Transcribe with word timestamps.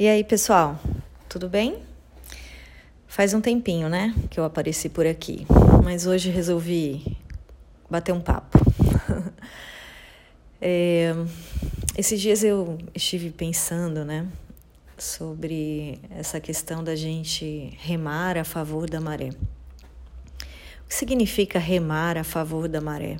E 0.00 0.08
aí, 0.08 0.24
pessoal, 0.24 0.80
tudo 1.28 1.46
bem? 1.46 1.82
Faz 3.06 3.34
um 3.34 3.40
tempinho, 3.42 3.86
né, 3.86 4.14
que 4.30 4.40
eu 4.40 4.44
apareci 4.44 4.88
por 4.88 5.06
aqui, 5.06 5.46
mas 5.84 6.06
hoje 6.06 6.30
resolvi 6.30 7.18
bater 7.90 8.10
um 8.10 8.20
papo. 8.22 8.58
é, 10.58 11.12
esses 11.98 12.18
dias 12.18 12.42
eu 12.42 12.78
estive 12.94 13.28
pensando, 13.28 14.02
né, 14.02 14.26
sobre 14.96 16.00
essa 16.08 16.40
questão 16.40 16.82
da 16.82 16.96
gente 16.96 17.76
remar 17.78 18.38
a 18.38 18.44
favor 18.44 18.88
da 18.88 19.02
maré. 19.02 19.28
O 19.28 20.88
que 20.88 20.94
significa 20.94 21.58
remar 21.58 22.16
a 22.16 22.24
favor 22.24 22.68
da 22.68 22.80
maré? 22.80 23.18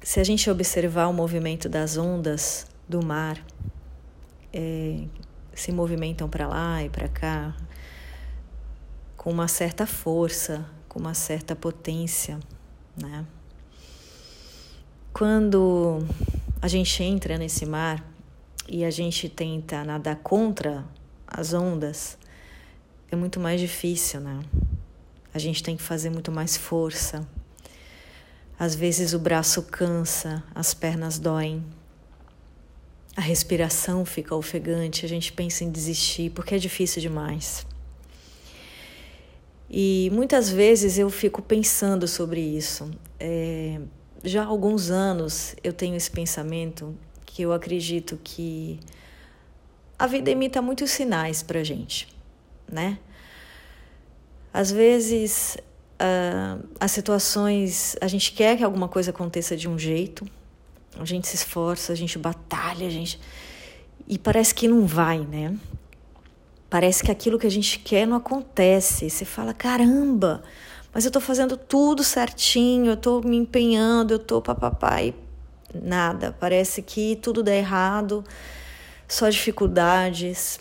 Se 0.00 0.18
a 0.18 0.24
gente 0.24 0.48
observar 0.48 1.08
o 1.08 1.12
movimento 1.12 1.68
das 1.68 1.98
ondas 1.98 2.66
do 2.88 3.04
mar, 3.04 3.36
é, 4.52 5.04
se 5.54 5.72
movimentam 5.72 6.28
para 6.28 6.46
lá 6.46 6.82
e 6.82 6.88
para 6.88 7.08
cá 7.08 7.54
com 9.16 9.30
uma 9.30 9.46
certa 9.46 9.86
força, 9.86 10.66
com 10.88 10.98
uma 10.98 11.14
certa 11.14 11.54
potência, 11.54 12.40
né? 13.00 13.24
Quando 15.12 16.00
a 16.60 16.66
gente 16.66 17.02
entra 17.04 17.38
nesse 17.38 17.64
mar 17.64 18.04
e 18.68 18.84
a 18.84 18.90
gente 18.90 19.28
tenta 19.28 19.84
nadar 19.84 20.16
contra 20.16 20.84
as 21.24 21.52
ondas, 21.52 22.18
é 23.12 23.16
muito 23.16 23.38
mais 23.38 23.60
difícil, 23.60 24.20
né? 24.20 24.42
A 25.32 25.38
gente 25.38 25.62
tem 25.62 25.76
que 25.76 25.82
fazer 25.82 26.10
muito 26.10 26.32
mais 26.32 26.56
força. 26.56 27.26
Às 28.58 28.74
vezes 28.74 29.12
o 29.12 29.18
braço 29.18 29.62
cansa, 29.62 30.42
as 30.54 30.74
pernas 30.74 31.18
doem 31.18 31.64
a 33.16 33.20
respiração 33.20 34.04
fica 34.04 34.34
ofegante, 34.34 35.04
a 35.04 35.08
gente 35.08 35.32
pensa 35.32 35.64
em 35.64 35.70
desistir 35.70 36.30
porque 36.30 36.54
é 36.54 36.58
difícil 36.58 37.00
demais. 37.00 37.66
E 39.70 40.10
muitas 40.12 40.50
vezes 40.50 40.98
eu 40.98 41.08
fico 41.08 41.40
pensando 41.40 42.06
sobre 42.06 42.40
isso. 42.40 42.90
É, 43.18 43.80
já 44.22 44.42
há 44.42 44.46
alguns 44.46 44.90
anos 44.90 45.54
eu 45.64 45.72
tenho 45.72 45.96
esse 45.96 46.10
pensamento 46.10 46.94
que 47.24 47.42
eu 47.42 47.52
acredito 47.52 48.18
que 48.22 48.78
a 49.98 50.06
vida 50.06 50.30
imita 50.30 50.60
muitos 50.60 50.90
sinais 50.90 51.42
para 51.42 51.62
gente, 51.62 52.08
né? 52.70 52.98
Às 54.52 54.70
vezes 54.70 55.56
uh, 56.02 56.68
as 56.78 56.90
situações 56.90 57.96
a 58.00 58.06
gente 58.06 58.32
quer 58.32 58.58
que 58.58 58.64
alguma 58.64 58.88
coisa 58.88 59.10
aconteça 59.10 59.56
de 59.56 59.68
um 59.68 59.78
jeito, 59.78 60.26
a 60.98 61.04
gente 61.04 61.26
se 61.26 61.36
esforça, 61.36 61.92
a 61.92 61.96
gente 61.96 62.18
batalha, 62.18 62.86
a 62.86 62.90
gente. 62.90 63.18
E 64.06 64.18
parece 64.18 64.54
que 64.54 64.68
não 64.68 64.86
vai, 64.86 65.20
né? 65.20 65.56
Parece 66.68 67.02
que 67.02 67.10
aquilo 67.10 67.38
que 67.38 67.46
a 67.46 67.50
gente 67.50 67.78
quer 67.78 68.06
não 68.06 68.16
acontece. 68.16 69.08
Você 69.08 69.24
fala, 69.24 69.52
caramba, 69.52 70.42
mas 70.92 71.04
eu 71.04 71.10
tô 71.10 71.20
fazendo 71.20 71.56
tudo 71.56 72.02
certinho, 72.02 72.92
eu 72.92 72.96
tô 72.96 73.20
me 73.20 73.36
empenhando, 73.36 74.12
eu 74.12 74.18
tô 74.18 74.40
papapá 74.40 75.02
e 75.02 75.14
nada. 75.74 76.36
Parece 76.38 76.82
que 76.82 77.16
tudo 77.16 77.42
dá 77.42 77.54
errado, 77.54 78.24
só 79.08 79.28
dificuldades. 79.28 80.60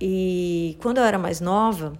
E 0.00 0.76
quando 0.80 0.98
eu 0.98 1.04
era 1.04 1.18
mais 1.18 1.40
nova, 1.40 1.92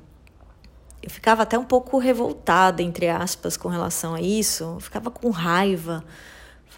eu 1.03 1.11
ficava 1.11 1.43
até 1.43 1.59
um 1.59 1.65
pouco 1.65 1.99
revoltada, 1.99 2.83
entre 2.83 3.09
aspas, 3.09 3.57
com 3.57 3.69
relação 3.69 4.15
a 4.15 4.21
isso. 4.21 4.65
Eu 4.65 4.81
ficava 4.81 5.11
com 5.11 5.31
raiva 5.31 6.05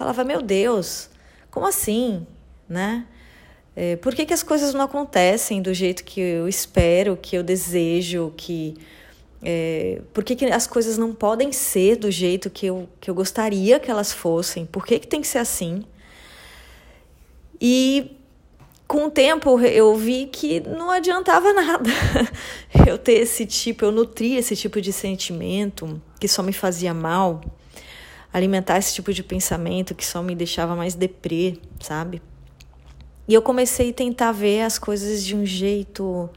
falava, 0.03 0.25
meu 0.25 0.43
Deus, 0.43 1.09
como 1.51 1.67
assim, 1.67 2.27
né? 2.69 3.07
É, 3.75 3.97
por 3.97 4.15
que, 4.15 4.27
que 4.27 4.35
as 4.35 4.43
coisas 4.43 4.75
não 4.75 4.83
acontecem 4.83 5.63
do 5.63 5.73
jeito 5.73 6.05
que 6.05 6.21
eu 6.21 6.49
espero, 6.49 7.17
que 7.17 7.37
eu 7.37 7.43
desejo, 7.43 8.35
que 8.37 8.75
é, 9.43 10.03
por 10.13 10.25
que, 10.25 10.35
que 10.37 10.45
as 10.47 10.67
coisas 10.67 10.99
não 10.99 11.15
podem 11.15 11.53
ser 11.53 11.97
do 11.97 12.11
jeito 12.11 12.51
que 12.51 12.67
eu, 12.67 12.89
que 13.01 13.09
eu 13.09 13.15
gostaria 13.15 13.79
que 13.79 13.91
elas 13.91 14.13
fossem? 14.13 14.67
Por 14.67 14.85
que, 14.85 14.99
que 14.99 15.07
tem 15.07 15.21
que 15.21 15.29
ser 15.29 15.39
assim? 15.39 15.85
E 17.61 18.17
com 18.87 19.07
o 19.07 19.11
tempo 19.11 19.59
eu 19.61 19.95
vi 19.95 20.27
que 20.27 20.61
não 20.61 20.91
adiantava 20.91 21.53
nada 21.55 21.91
eu 22.87 22.99
ter 22.99 23.21
esse 23.21 23.47
tipo, 23.47 23.85
eu 23.85 23.93
nutria 23.93 24.39
esse 24.39 24.57
tipo 24.57 24.81
de 24.81 24.93
sentimento 24.93 26.03
que 26.21 26.29
só 26.29 26.43
me 26.43 26.53
fazia 26.53 26.93
mal 26.93 27.41
alimentar 28.33 28.79
esse 28.79 28.95
tipo 28.95 29.13
de 29.13 29.23
pensamento 29.23 29.95
que 29.95 30.05
só 30.05 30.23
me 30.23 30.35
deixava 30.35 30.75
mais 30.75 30.95
deprê, 30.95 31.59
sabe? 31.81 32.23
E 33.29 33.35
eu 33.35 33.43
comecei 33.43 33.91
a 33.91 33.93
tentar 33.93 34.33
ver 34.33 34.63
as 34.63 34.79
coisas 34.79 35.25
de 35.25 35.37
um 35.37 35.45
jeito 35.45 36.29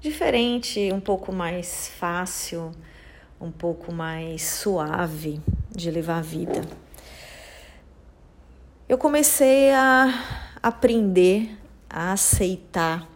diferente, 0.00 0.90
um 0.92 1.00
pouco 1.00 1.32
mais 1.32 1.88
fácil, 1.98 2.72
um 3.40 3.50
pouco 3.50 3.92
mais 3.92 4.42
suave 4.42 5.40
de 5.70 5.90
levar 5.90 6.18
a 6.18 6.22
vida. 6.22 6.62
Eu 8.88 8.98
comecei 8.98 9.70
a 9.72 10.48
aprender 10.62 11.56
a 11.88 12.12
aceitar 12.12 13.08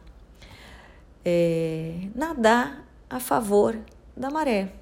é, 1.24 2.08
nadar 2.14 2.84
a 3.08 3.20
favor 3.20 3.78
da 4.16 4.30
maré, 4.30 4.72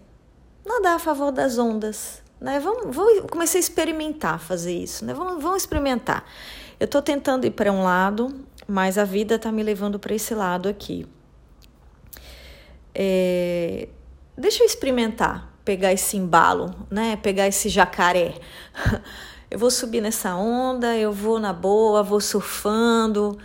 nadar 0.65 0.97
a 0.97 0.99
favor 0.99 1.33
das 1.33 1.59
ondas, 1.59 2.23
né? 2.41 2.61
Vamos, 2.61 2.95
vamos, 2.95 3.31
comecei 3.31 3.59
a 3.59 3.63
experimentar 3.63 4.39
fazer 4.39 4.75
isso, 4.75 5.05
né? 5.05 5.15
Vamos, 5.15 5.43
vamos 5.43 5.63
experimentar. 5.63 6.25
Eu 6.79 6.85
estou 6.85 7.01
tentando 7.01 7.47
ir 7.47 7.51
para 7.51 7.73
um 7.73 7.83
lado, 7.83 8.45
mas 8.67 8.99
a 8.99 9.05
vida 9.05 9.37
está 9.37 9.51
me 9.51 9.63
levando 9.63 9.99
para 9.99 10.15
esse 10.15 10.35
lado 10.35 10.69
aqui. 10.69 11.07
É, 12.95 13.89
deixa 14.37 14.63
eu 14.63 14.67
experimentar, 14.67 15.53
pegar 15.65 15.93
esse 15.93 16.17
embalo, 16.17 16.75
né? 16.91 17.17
Pegar 17.17 17.47
esse 17.47 17.69
jacaré. 17.69 18.35
Eu 19.49 19.61
vou 19.61 19.71
subir 19.71 20.01
nessa 20.01 20.35
onda, 20.35 20.97
eu 20.97 21.13
vou 21.13 21.39
na 21.39 21.53
boa, 21.53 22.03
vou 22.03 22.21
surfando, 22.21 23.39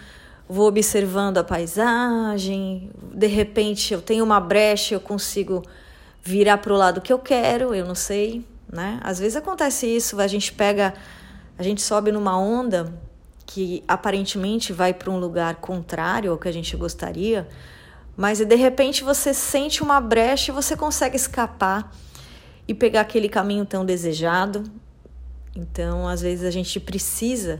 vou 0.50 0.68
observando 0.68 1.38
a 1.38 1.44
paisagem. 1.44 2.90
De 3.14 3.28
repente 3.28 3.94
eu 3.94 4.02
tenho 4.02 4.24
uma 4.24 4.40
brecha, 4.40 4.96
eu 4.96 5.00
consigo 5.00 5.62
virar 6.24 6.58
para 6.58 6.74
o 6.74 6.76
lado 6.76 7.02
que 7.02 7.14
eu 7.14 7.20
quero, 7.20 7.76
eu 7.76 7.86
não 7.86 7.94
sei 7.94 8.44
né? 8.72 9.00
Às 9.04 9.20
vezes 9.20 9.36
acontece 9.36 9.86
isso, 9.86 10.20
a 10.20 10.28
gente 10.28 10.54
pega, 10.54 10.94
a 11.58 11.64
gente 11.64 11.82
sobe 11.82 12.12
numa 12.12 12.38
onda 12.38 12.94
que 13.46 13.84
aparentemente 13.88 14.72
vai 14.72 14.94
para 14.94 15.12
um 15.12 15.20
lugar 15.20 15.56
contrário 15.56 16.32
ao 16.32 16.38
que 16.38 16.48
a 16.48 16.52
gente 16.52 16.76
gostaria, 16.78 17.48
mas 18.16 18.40
de 18.40 18.56
repente 18.56 19.04
você 19.04 19.34
sente 19.34 19.84
uma 19.84 20.00
brecha 20.00 20.52
e 20.52 20.56
você 20.56 20.78
consegue 20.78 21.18
escapar 21.18 21.92
e 22.68 22.74
pegar 22.74 23.02
aquele 23.02 23.28
caminho 23.28 23.66
tão 23.66 23.86
desejado. 23.86 24.64
Então, 25.54 26.08
às 26.08 26.22
vezes 26.22 26.46
a 26.46 26.52
gente 26.52 26.80
precisa 26.80 27.60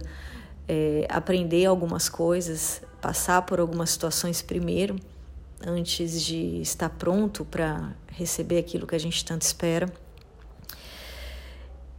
é, 0.68 1.06
aprender 1.10 1.66
algumas 1.66 2.08
coisas, 2.08 2.82
passar 3.02 3.42
por 3.42 3.60
algumas 3.60 3.90
situações 3.90 4.42
primeiro, 4.42 4.96
antes 5.66 6.22
de 6.22 6.62
estar 6.62 6.90
pronto 6.90 7.44
para 7.44 7.92
receber 8.08 8.58
aquilo 8.60 8.88
que 8.88 8.96
a 8.96 9.00
gente 9.00 9.26
tanto 9.26 9.42
espera. 9.42 9.92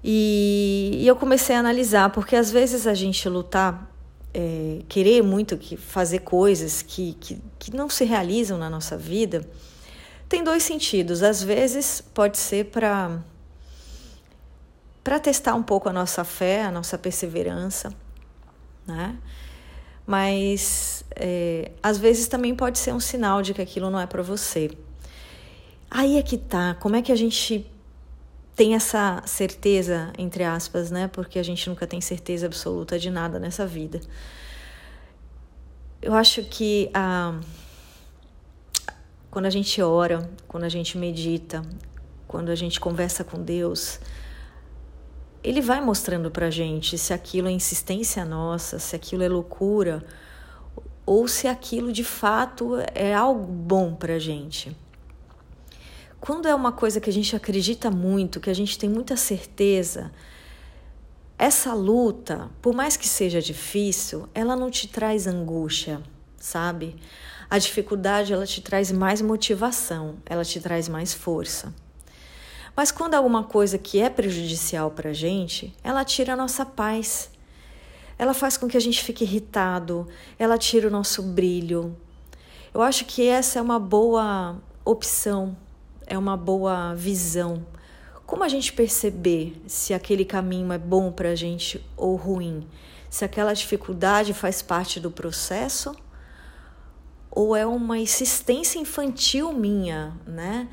E, 0.05 0.99
e 1.01 1.07
eu 1.07 1.15
comecei 1.15 1.55
a 1.55 1.61
analisar, 1.61 2.11
porque 2.11 2.35
às 2.35 2.51
vezes 2.51 2.87
a 2.87 2.95
gente 2.95 3.29
lutar, 3.29 3.91
é, 4.35 4.81
querer 4.89 5.23
muito 5.23 5.57
que 5.57 5.77
fazer 5.77 6.21
coisas 6.21 6.83
que, 6.83 7.15
que, 7.21 7.41
que 7.59 7.77
não 7.77 7.89
se 7.89 8.05
realizam 8.05 8.59
na 8.59 8.69
nossa 8.69 8.97
vida, 8.97 9.49
tem 10.29 10.43
dois 10.43 10.63
sentidos. 10.63 11.23
Às 11.23 11.43
vezes 11.43 12.01
pode 12.01 12.39
ser 12.39 12.67
para 12.67 13.21
para 15.05 15.19
testar 15.19 15.55
um 15.55 15.63
pouco 15.65 15.89
a 15.89 15.93
nossa 15.93 16.23
fé, 16.23 16.63
a 16.63 16.71
nossa 16.71 16.97
perseverança, 16.97 17.93
né? 18.87 19.17
Mas 20.07 21.05
é, 21.17 21.73
às 21.83 21.99
vezes 21.99 22.29
também 22.29 22.55
pode 22.55 22.79
ser 22.79 22.93
um 22.93 23.01
sinal 23.01 23.43
de 23.43 23.53
que 23.53 23.61
aquilo 23.61 23.91
não 23.91 24.01
é 24.01 24.07
para 24.07 24.23
você. 24.23 24.71
Aí 25.91 26.17
é 26.17 26.23
que 26.23 26.39
tá. 26.39 26.75
Como 26.81 26.97
é 26.97 27.03
que 27.03 27.13
a 27.13 27.17
gente 27.17 27.71
tem 28.55 28.75
essa 28.75 29.23
certeza, 29.27 30.13
entre 30.19 30.45
aspas, 30.45 30.91
né? 30.91 31.09
Porque 31.09 31.39
a 31.39 31.43
gente 31.43 31.69
nunca 31.69 31.87
tem 31.87 32.01
certeza 32.01 32.47
absoluta 32.47 32.99
de 32.99 33.11
nada 33.11 33.39
nessa 33.39 33.67
vida. 33.67 34.01
Eu 36.01 36.15
acho 36.15 36.43
que 36.45 36.91
a, 36.93 37.39
quando 39.31 39.47
a 39.47 39.51
gente 39.51 39.81
ora, 39.81 40.29
quando 40.47 40.65
a 40.65 40.69
gente 40.69 40.99
medita, 40.99 41.63
quando 42.29 42.51
a 42.51 42.55
gente 42.55 42.79
conversa 42.79 43.25
com 43.25 43.43
Deus, 43.43 43.99
Ele 45.43 45.61
vai 45.61 45.81
mostrando 45.81 46.31
pra 46.31 46.51
gente 46.51 46.99
se 46.99 47.15
aquilo 47.15 47.49
é 47.49 47.51
insistência 47.51 48.25
nossa, 48.25 48.79
se 48.79 48.95
aquilo 48.95 49.23
é 49.23 49.29
loucura, 49.29 50.05
ou 51.07 51.27
se 51.27 51.49
aquilo 51.49 51.93
de 51.93 52.05
fato 52.05 52.77
é 52.95 53.15
algo 53.15 53.47
bom 53.47 53.95
pra 53.95 54.19
gente. 54.19 54.77
Quando 56.23 56.47
é 56.47 56.55
uma 56.55 56.71
coisa 56.71 57.01
que 57.01 57.11
a 57.11 57.13
gente 57.13 57.35
acredita 57.35 57.91
muito, 57.91 58.39
que 58.39 58.49
a 58.49 58.55
gente 58.55 58.79
tem 58.79 58.89
muita 58.89 59.17
certeza, 59.17 60.13
essa 61.37 61.75
luta, 61.75 62.49
por 62.63 62.73
mais 62.73 62.97
que 62.97 63.09
seja 63.09 63.43
difícil, 63.43 64.29
ela 64.33 64.55
não 64.55 64.71
te 64.71 64.87
traz 64.87 65.27
angústia, 65.27 66.01
sabe? 66.37 66.95
A 67.51 67.59
dificuldade 67.59 68.33
ela 68.33 68.47
te 68.47 68.61
traz 68.61 68.93
mais 68.93 69.21
motivação, 69.21 70.15
ela 70.25 70.45
te 70.45 70.61
traz 70.61 70.89
mais 70.89 71.13
força. 71.13 71.75
Mas 72.77 72.93
quando 72.93 73.15
alguma 73.15 73.43
coisa 73.43 73.77
que 73.77 73.99
é 73.99 74.09
prejudicial 74.09 74.93
para 74.93 75.11
a 75.11 75.13
gente, 75.13 75.75
ela 75.83 76.05
tira 76.05 76.35
a 76.35 76.37
nossa 76.37 76.65
paz. 76.65 77.33
Ela 78.17 78.33
faz 78.33 78.57
com 78.57 78.69
que 78.69 78.77
a 78.77 78.81
gente 78.81 79.03
fique 79.03 79.25
irritado, 79.25 80.07
ela 80.39 80.57
tira 80.57 80.87
o 80.87 80.91
nosso 80.91 81.21
brilho. 81.21 81.97
Eu 82.73 82.81
acho 82.81 83.07
que 83.07 83.27
essa 83.27 83.59
é 83.59 83.63
uma 83.63 83.81
boa 83.81 84.63
opção, 84.85 85.57
é 86.07 86.17
uma 86.17 86.37
boa 86.37 86.95
visão. 86.95 87.65
Como 88.27 88.45
a 88.45 88.49
gente 88.49 88.73
perceber 88.73 89.61
se 89.67 89.93
aquele 89.93 90.25
caminho 90.25 90.73
é 90.73 90.79
bom 90.79 91.13
para 91.13 91.31
a 91.31 91.35
gente 91.35 91.85
ou 91.97 92.17
ruim? 92.17 92.67
Se 93.11 93.25
aquela 93.25 93.53
dificuldade 93.53 94.33
faz 94.33 94.63
parte 94.63 94.99
do 94.99 95.11
processo 95.11 95.95
ou 97.31 97.55
é 97.57 97.67
uma 97.67 97.99
insistência 97.99 98.79
infantil 98.79 99.53
minha, 99.53 100.17
né? 100.27 100.69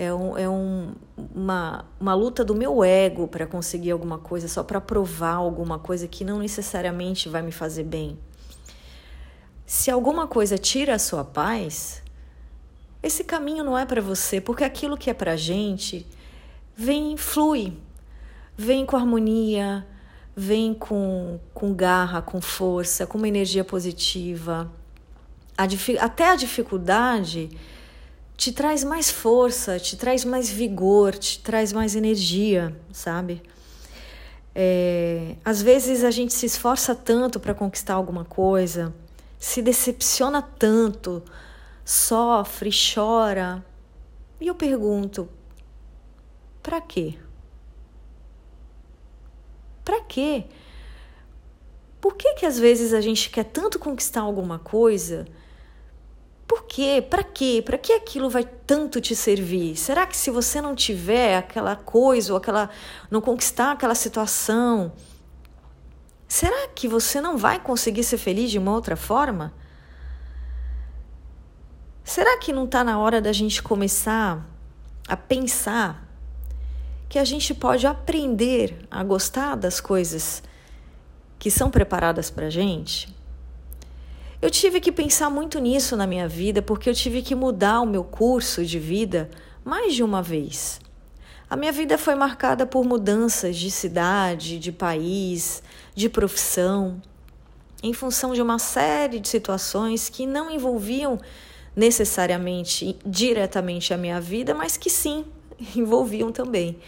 é, 0.00 0.14
um, 0.14 0.38
é 0.38 0.48
um, 0.48 0.94
uma, 1.34 1.84
uma 2.00 2.14
luta 2.14 2.42
do 2.42 2.54
meu 2.54 2.82
ego 2.82 3.28
para 3.28 3.46
conseguir 3.46 3.90
alguma 3.90 4.16
coisa, 4.16 4.48
só 4.48 4.62
para 4.62 4.80
provar 4.80 5.34
alguma 5.34 5.78
coisa 5.78 6.08
que 6.08 6.24
não 6.24 6.38
necessariamente 6.38 7.28
vai 7.28 7.42
me 7.42 7.52
fazer 7.52 7.84
bem. 7.84 8.18
Se 9.66 9.90
alguma 9.90 10.26
coisa 10.26 10.56
tira 10.56 10.94
a 10.94 10.98
sua 10.98 11.22
paz, 11.22 12.02
esse 13.02 13.24
caminho 13.24 13.64
não 13.64 13.78
é 13.78 13.86
para 13.86 14.02
você, 14.02 14.40
porque 14.40 14.64
aquilo 14.64 14.96
que 14.96 15.08
é 15.08 15.14
para 15.14 15.36
gente 15.36 16.06
vem, 16.76 17.16
flui, 17.16 17.76
vem 18.56 18.84
com 18.84 18.96
harmonia, 18.96 19.86
vem 20.36 20.74
com, 20.74 21.40
com 21.54 21.74
garra, 21.74 22.20
com 22.20 22.40
força, 22.40 23.06
com 23.06 23.18
uma 23.18 23.28
energia 23.28 23.64
positiva. 23.64 24.70
A, 25.56 25.64
até 26.04 26.30
a 26.30 26.36
dificuldade 26.36 27.50
te 28.36 28.52
traz 28.52 28.82
mais 28.84 29.10
força, 29.10 29.78
te 29.78 29.96
traz 29.96 30.24
mais 30.24 30.48
vigor, 30.48 31.14
te 31.14 31.40
traz 31.40 31.72
mais 31.72 31.94
energia, 31.94 32.74
sabe? 32.92 33.42
É, 34.54 35.36
às 35.44 35.60
vezes 35.62 36.02
a 36.04 36.10
gente 36.10 36.32
se 36.32 36.46
esforça 36.46 36.94
tanto 36.94 37.38
para 37.38 37.54
conquistar 37.54 37.94
alguma 37.94 38.24
coisa, 38.24 38.94
se 39.38 39.62
decepciona 39.62 40.42
tanto, 40.42 41.22
sofre, 41.90 42.70
chora. 42.70 43.64
E 44.40 44.46
eu 44.46 44.54
pergunto: 44.54 45.28
para 46.62 46.80
quê? 46.80 47.18
Para 49.84 50.00
quê? 50.02 50.44
Por 52.00 52.14
que 52.14 52.34
que 52.34 52.46
às 52.46 52.58
vezes 52.58 52.94
a 52.94 53.00
gente 53.00 53.28
quer 53.30 53.44
tanto 53.44 53.78
conquistar 53.78 54.22
alguma 54.22 54.58
coisa 54.58 55.26
por 56.50 56.64
quê? 56.64 57.00
Para 57.08 57.22
quê? 57.22 57.62
Para 57.64 57.78
que 57.78 57.92
aquilo 57.92 58.28
vai 58.28 58.44
tanto 58.44 59.00
te 59.00 59.14
servir? 59.14 59.76
Será 59.76 60.04
que 60.04 60.16
se 60.16 60.32
você 60.32 60.60
não 60.60 60.74
tiver 60.74 61.36
aquela 61.36 61.76
coisa 61.76 62.32
ou 62.32 62.36
aquela 62.36 62.68
não 63.08 63.20
conquistar 63.20 63.70
aquela 63.70 63.94
situação, 63.94 64.92
será 66.26 66.66
que 66.74 66.88
você 66.88 67.20
não 67.20 67.38
vai 67.38 67.60
conseguir 67.60 68.02
ser 68.02 68.18
feliz 68.18 68.50
de 68.50 68.58
uma 68.58 68.72
outra 68.72 68.96
forma? 68.96 69.54
Será 72.04 72.38
que 72.38 72.52
não 72.52 72.64
está 72.64 72.82
na 72.82 72.98
hora 72.98 73.20
da 73.20 73.32
gente 73.32 73.62
começar 73.62 74.44
a 75.06 75.16
pensar 75.16 76.08
que 77.08 77.18
a 77.18 77.24
gente 77.24 77.52
pode 77.54 77.86
aprender 77.86 78.86
a 78.90 79.02
gostar 79.02 79.56
das 79.56 79.80
coisas 79.80 80.42
que 81.38 81.50
são 81.50 81.70
preparadas 81.70 82.30
para 82.30 82.50
gente? 82.50 83.14
Eu 84.42 84.50
tive 84.50 84.80
que 84.80 84.90
pensar 84.90 85.28
muito 85.28 85.58
nisso 85.58 85.96
na 85.96 86.06
minha 86.06 86.26
vida 86.26 86.62
porque 86.62 86.88
eu 86.88 86.94
tive 86.94 87.20
que 87.20 87.34
mudar 87.34 87.80
o 87.80 87.86
meu 87.86 88.02
curso 88.02 88.64
de 88.64 88.78
vida 88.78 89.28
mais 89.64 89.94
de 89.94 90.02
uma 90.02 90.22
vez. 90.22 90.80
A 91.48 91.56
minha 91.56 91.72
vida 91.72 91.98
foi 91.98 92.14
marcada 92.14 92.64
por 92.64 92.84
mudanças 92.84 93.56
de 93.56 93.70
cidade, 93.70 94.58
de 94.58 94.72
país, 94.72 95.62
de 95.94 96.08
profissão, 96.08 97.02
em 97.82 97.92
função 97.92 98.32
de 98.32 98.40
uma 98.40 98.58
série 98.58 99.18
de 99.18 99.28
situações 99.28 100.08
que 100.08 100.26
não 100.26 100.50
envolviam 100.50 101.18
necessariamente 101.74 102.96
diretamente 103.04 103.94
a 103.94 103.96
minha 103.96 104.20
vida, 104.20 104.54
mas 104.54 104.76
que 104.76 104.90
sim 104.90 105.24
envolviam 105.74 106.32
também. 106.32 106.78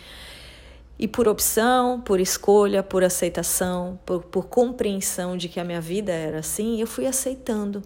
E 0.98 1.08
por 1.08 1.26
opção, 1.26 2.00
por 2.00 2.20
escolha, 2.20 2.82
por 2.82 3.02
aceitação, 3.02 3.98
por, 4.06 4.22
por 4.24 4.46
compreensão 4.46 5.36
de 5.36 5.48
que 5.48 5.58
a 5.58 5.64
minha 5.64 5.80
vida 5.80 6.12
era 6.12 6.38
assim, 6.38 6.80
eu 6.80 6.86
fui 6.86 7.06
aceitando. 7.06 7.82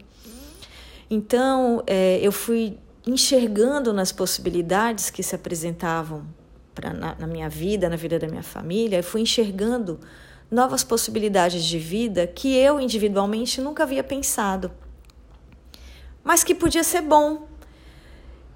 Então, 1.08 1.82
é, 1.86 2.18
eu 2.20 2.32
fui 2.32 2.76
enxergando 3.06 3.92
nas 3.92 4.10
possibilidades 4.10 5.08
que 5.08 5.22
se 5.22 5.34
apresentavam 5.34 6.26
pra, 6.74 6.92
na, 6.92 7.14
na 7.14 7.26
minha 7.26 7.48
vida, 7.48 7.88
na 7.88 7.96
vida 7.96 8.18
da 8.18 8.26
minha 8.26 8.42
família, 8.42 8.98
eu 8.98 9.04
fui 9.04 9.20
enxergando 9.20 10.00
novas 10.50 10.84
possibilidades 10.84 11.64
de 11.64 11.78
vida 11.78 12.26
que 12.26 12.54
eu 12.54 12.80
individualmente 12.80 13.60
nunca 13.60 13.84
havia 13.84 14.04
pensado, 14.04 14.70
mas 16.26 16.42
que 16.42 16.56
podia 16.56 16.82
ser 16.82 17.02
bom, 17.02 17.46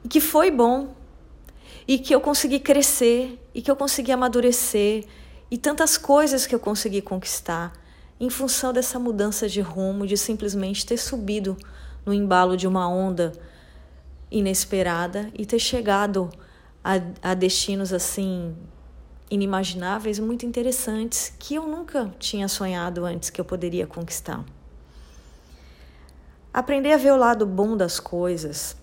e 0.02 0.08
que 0.08 0.20
foi 0.20 0.50
bom, 0.50 0.92
e 1.86 2.00
que 2.00 2.12
eu 2.12 2.20
consegui 2.20 2.58
crescer 2.58 3.38
e 3.54 3.62
que 3.62 3.70
eu 3.70 3.76
consegui 3.76 4.10
amadurecer 4.10 5.06
e 5.48 5.56
tantas 5.56 5.96
coisas 5.96 6.48
que 6.48 6.54
eu 6.54 6.58
consegui 6.58 7.00
conquistar 7.00 7.72
em 8.18 8.28
função 8.28 8.72
dessa 8.72 8.98
mudança 8.98 9.48
de 9.48 9.60
rumo, 9.60 10.04
de 10.04 10.16
simplesmente 10.16 10.84
ter 10.84 10.96
subido 10.96 11.56
no 12.04 12.12
embalo 12.12 12.56
de 12.56 12.66
uma 12.66 12.88
onda 12.88 13.32
inesperada 14.32 15.30
e 15.32 15.46
ter 15.46 15.60
chegado 15.60 16.28
a, 16.82 16.94
a 17.22 17.34
destinos 17.34 17.92
assim 17.92 18.52
inimagináveis, 19.30 20.18
muito 20.18 20.44
interessantes, 20.44 21.32
que 21.38 21.54
eu 21.54 21.68
nunca 21.68 22.12
tinha 22.18 22.48
sonhado 22.48 23.04
antes 23.04 23.30
que 23.30 23.40
eu 23.40 23.44
poderia 23.44 23.86
conquistar. 23.86 24.44
Aprender 26.52 26.92
a 26.92 26.96
ver 26.96 27.12
o 27.12 27.16
lado 27.16 27.46
bom 27.46 27.76
das 27.76 28.00
coisas 28.00 28.76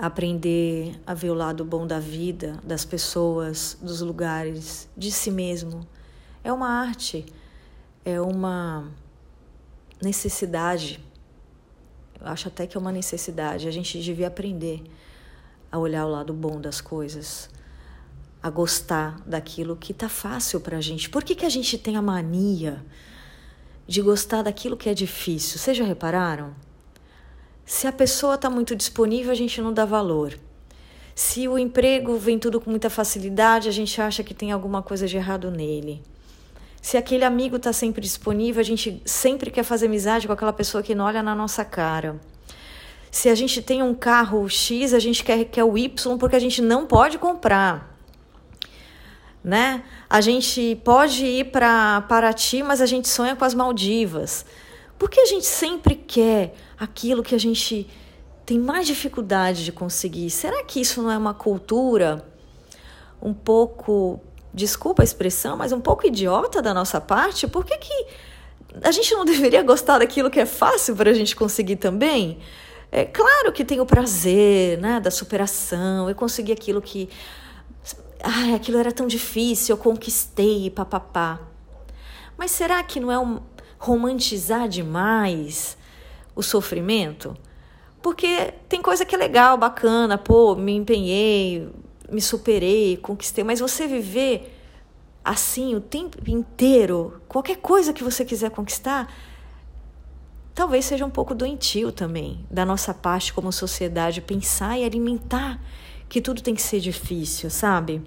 aprender 0.00 0.98
a 1.06 1.12
ver 1.12 1.28
o 1.28 1.34
lado 1.34 1.62
bom 1.62 1.86
da 1.86 2.00
vida, 2.00 2.58
das 2.64 2.86
pessoas, 2.86 3.76
dos 3.82 4.00
lugares, 4.00 4.88
de 4.96 5.12
si 5.12 5.30
mesmo. 5.30 5.86
É 6.42 6.50
uma 6.50 6.68
arte, 6.68 7.26
é 8.02 8.18
uma 8.18 8.90
necessidade. 10.00 10.98
Eu 12.18 12.26
acho 12.26 12.48
até 12.48 12.66
que 12.66 12.78
é 12.78 12.80
uma 12.80 12.90
necessidade. 12.90 13.68
A 13.68 13.70
gente 13.70 14.00
devia 14.00 14.28
aprender 14.28 14.82
a 15.70 15.78
olhar 15.78 16.06
o 16.06 16.08
lado 16.08 16.32
bom 16.32 16.58
das 16.58 16.80
coisas, 16.80 17.50
a 18.42 18.48
gostar 18.48 19.20
daquilo 19.26 19.76
que 19.76 19.92
tá 19.92 20.08
fácil 20.08 20.62
pra 20.62 20.80
gente. 20.80 21.10
Por 21.10 21.22
que, 21.22 21.34
que 21.34 21.44
a 21.44 21.50
gente 21.50 21.76
tem 21.76 21.98
a 21.98 22.02
mania 22.02 22.82
de 23.86 24.00
gostar 24.00 24.40
daquilo 24.40 24.78
que 24.78 24.88
é 24.88 24.94
difícil? 24.94 25.58
Vocês 25.58 25.76
já 25.76 25.84
repararam? 25.84 26.54
Se 27.70 27.86
a 27.86 27.92
pessoa 27.92 28.34
está 28.34 28.50
muito 28.50 28.74
disponível, 28.74 29.30
a 29.30 29.34
gente 29.36 29.62
não 29.62 29.72
dá 29.72 29.84
valor. 29.84 30.36
Se 31.14 31.46
o 31.46 31.56
emprego 31.56 32.16
vem 32.16 32.36
tudo 32.36 32.60
com 32.60 32.68
muita 32.68 32.90
facilidade, 32.90 33.68
a 33.68 33.72
gente 33.72 34.02
acha 34.02 34.24
que 34.24 34.34
tem 34.34 34.50
alguma 34.50 34.82
coisa 34.82 35.06
de 35.06 35.16
errado 35.16 35.52
nele. 35.52 36.02
Se 36.82 36.96
aquele 36.96 37.24
amigo 37.24 37.58
está 37.58 37.72
sempre 37.72 38.00
disponível, 38.00 38.60
a 38.60 38.64
gente 38.64 39.00
sempre 39.04 39.52
quer 39.52 39.62
fazer 39.62 39.86
amizade 39.86 40.26
com 40.26 40.32
aquela 40.32 40.52
pessoa 40.52 40.82
que 40.82 40.96
não 40.96 41.04
olha 41.04 41.22
na 41.22 41.32
nossa 41.32 41.64
cara. 41.64 42.20
Se 43.08 43.28
a 43.28 43.36
gente 43.36 43.62
tem 43.62 43.84
um 43.84 43.94
carro 43.94 44.48
X, 44.48 44.92
a 44.92 44.98
gente 44.98 45.22
quer, 45.22 45.62
o 45.62 45.78
Y 45.78 46.18
porque 46.18 46.34
a 46.34 46.40
gente 46.40 46.60
não 46.60 46.86
pode 46.86 47.18
comprar. 47.18 47.96
Né? 49.44 49.84
A 50.08 50.20
gente 50.20 50.74
pode 50.84 51.24
ir 51.24 51.52
para 51.52 52.00
Paraty, 52.08 52.64
mas 52.64 52.80
a 52.80 52.86
gente 52.86 53.08
sonha 53.08 53.36
com 53.36 53.44
as 53.44 53.54
Maldivas. 53.54 54.44
Por 55.00 55.08
que 55.08 55.18
a 55.18 55.24
gente 55.24 55.46
sempre 55.46 55.94
quer 55.94 56.54
aquilo 56.78 57.22
que 57.22 57.34
a 57.34 57.38
gente 57.38 57.88
tem 58.44 58.58
mais 58.58 58.86
dificuldade 58.86 59.64
de 59.64 59.72
conseguir? 59.72 60.28
Será 60.28 60.62
que 60.62 60.78
isso 60.78 61.02
não 61.02 61.10
é 61.10 61.16
uma 61.16 61.32
cultura 61.32 62.22
um 63.22 63.32
pouco, 63.32 64.20
desculpa 64.52 65.02
a 65.02 65.04
expressão, 65.04 65.56
mas 65.56 65.72
um 65.72 65.80
pouco 65.80 66.06
idiota 66.06 66.60
da 66.60 66.74
nossa 66.74 67.00
parte? 67.00 67.48
Por 67.48 67.64
que, 67.64 67.78
que 67.78 68.06
a 68.82 68.90
gente 68.92 69.14
não 69.14 69.24
deveria 69.24 69.62
gostar 69.62 70.00
daquilo 70.00 70.28
que 70.28 70.38
é 70.38 70.44
fácil 70.44 70.94
para 70.94 71.08
a 71.10 71.14
gente 71.14 71.34
conseguir 71.34 71.76
também? 71.76 72.38
É 72.92 73.06
claro 73.06 73.52
que 73.54 73.64
tem 73.64 73.80
o 73.80 73.86
prazer 73.86 74.76
né, 74.80 75.00
da 75.00 75.10
superação, 75.10 76.10
eu 76.10 76.14
consegui 76.14 76.52
aquilo 76.52 76.82
que. 76.82 77.08
Ai, 78.22 78.52
aquilo 78.52 78.76
era 78.76 78.92
tão 78.92 79.06
difícil, 79.06 79.76
eu 79.76 79.82
conquistei, 79.82 80.68
papapá. 80.68 81.40
Mas 82.40 82.52
será 82.52 82.82
que 82.82 82.98
não 82.98 83.12
é 83.12 83.18
um, 83.18 83.38
romantizar 83.80 84.68
demais 84.68 85.76
o 86.36 86.42
sofrimento? 86.42 87.36
Porque 88.00 88.54
tem 88.68 88.80
coisa 88.80 89.04
que 89.04 89.14
é 89.14 89.18
legal, 89.18 89.58
bacana, 89.58 90.16
pô, 90.16 90.54
me 90.54 90.72
empenhei, 90.72 91.68
me 92.08 92.20
superei, 92.20 92.96
conquistei, 92.96 93.42
mas 93.42 93.58
você 93.58 93.86
viver 93.86 94.56
assim 95.24 95.74
o 95.74 95.80
tempo 95.80 96.18
inteiro, 96.30 97.20
qualquer 97.28 97.56
coisa 97.56 97.92
que 97.92 98.04
você 98.04 98.24
quiser 98.24 98.50
conquistar, 98.50 99.12
talvez 100.54 100.84
seja 100.84 101.04
um 101.04 101.10
pouco 101.10 101.34
doentio 101.34 101.90
também 101.90 102.44
da 102.50 102.64
nossa 102.64 102.94
parte 102.94 103.32
como 103.32 103.52
sociedade 103.52 104.20
pensar 104.20 104.78
e 104.78 104.84
alimentar 104.84 105.60
que 106.08 106.20
tudo 106.20 106.42
tem 106.42 106.54
que 106.54 106.62
ser 106.62 106.80
difícil, 106.80 107.50
sabe? 107.50 108.02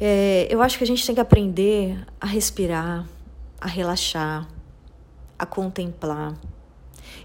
É, 0.00 0.46
eu 0.50 0.62
acho 0.62 0.78
que 0.78 0.84
a 0.84 0.86
gente 0.86 1.04
tem 1.04 1.14
que 1.14 1.20
aprender 1.20 1.98
a 2.20 2.26
respirar, 2.26 3.06
a 3.60 3.66
relaxar, 3.66 4.46
a 5.38 5.46
contemplar. 5.46 6.34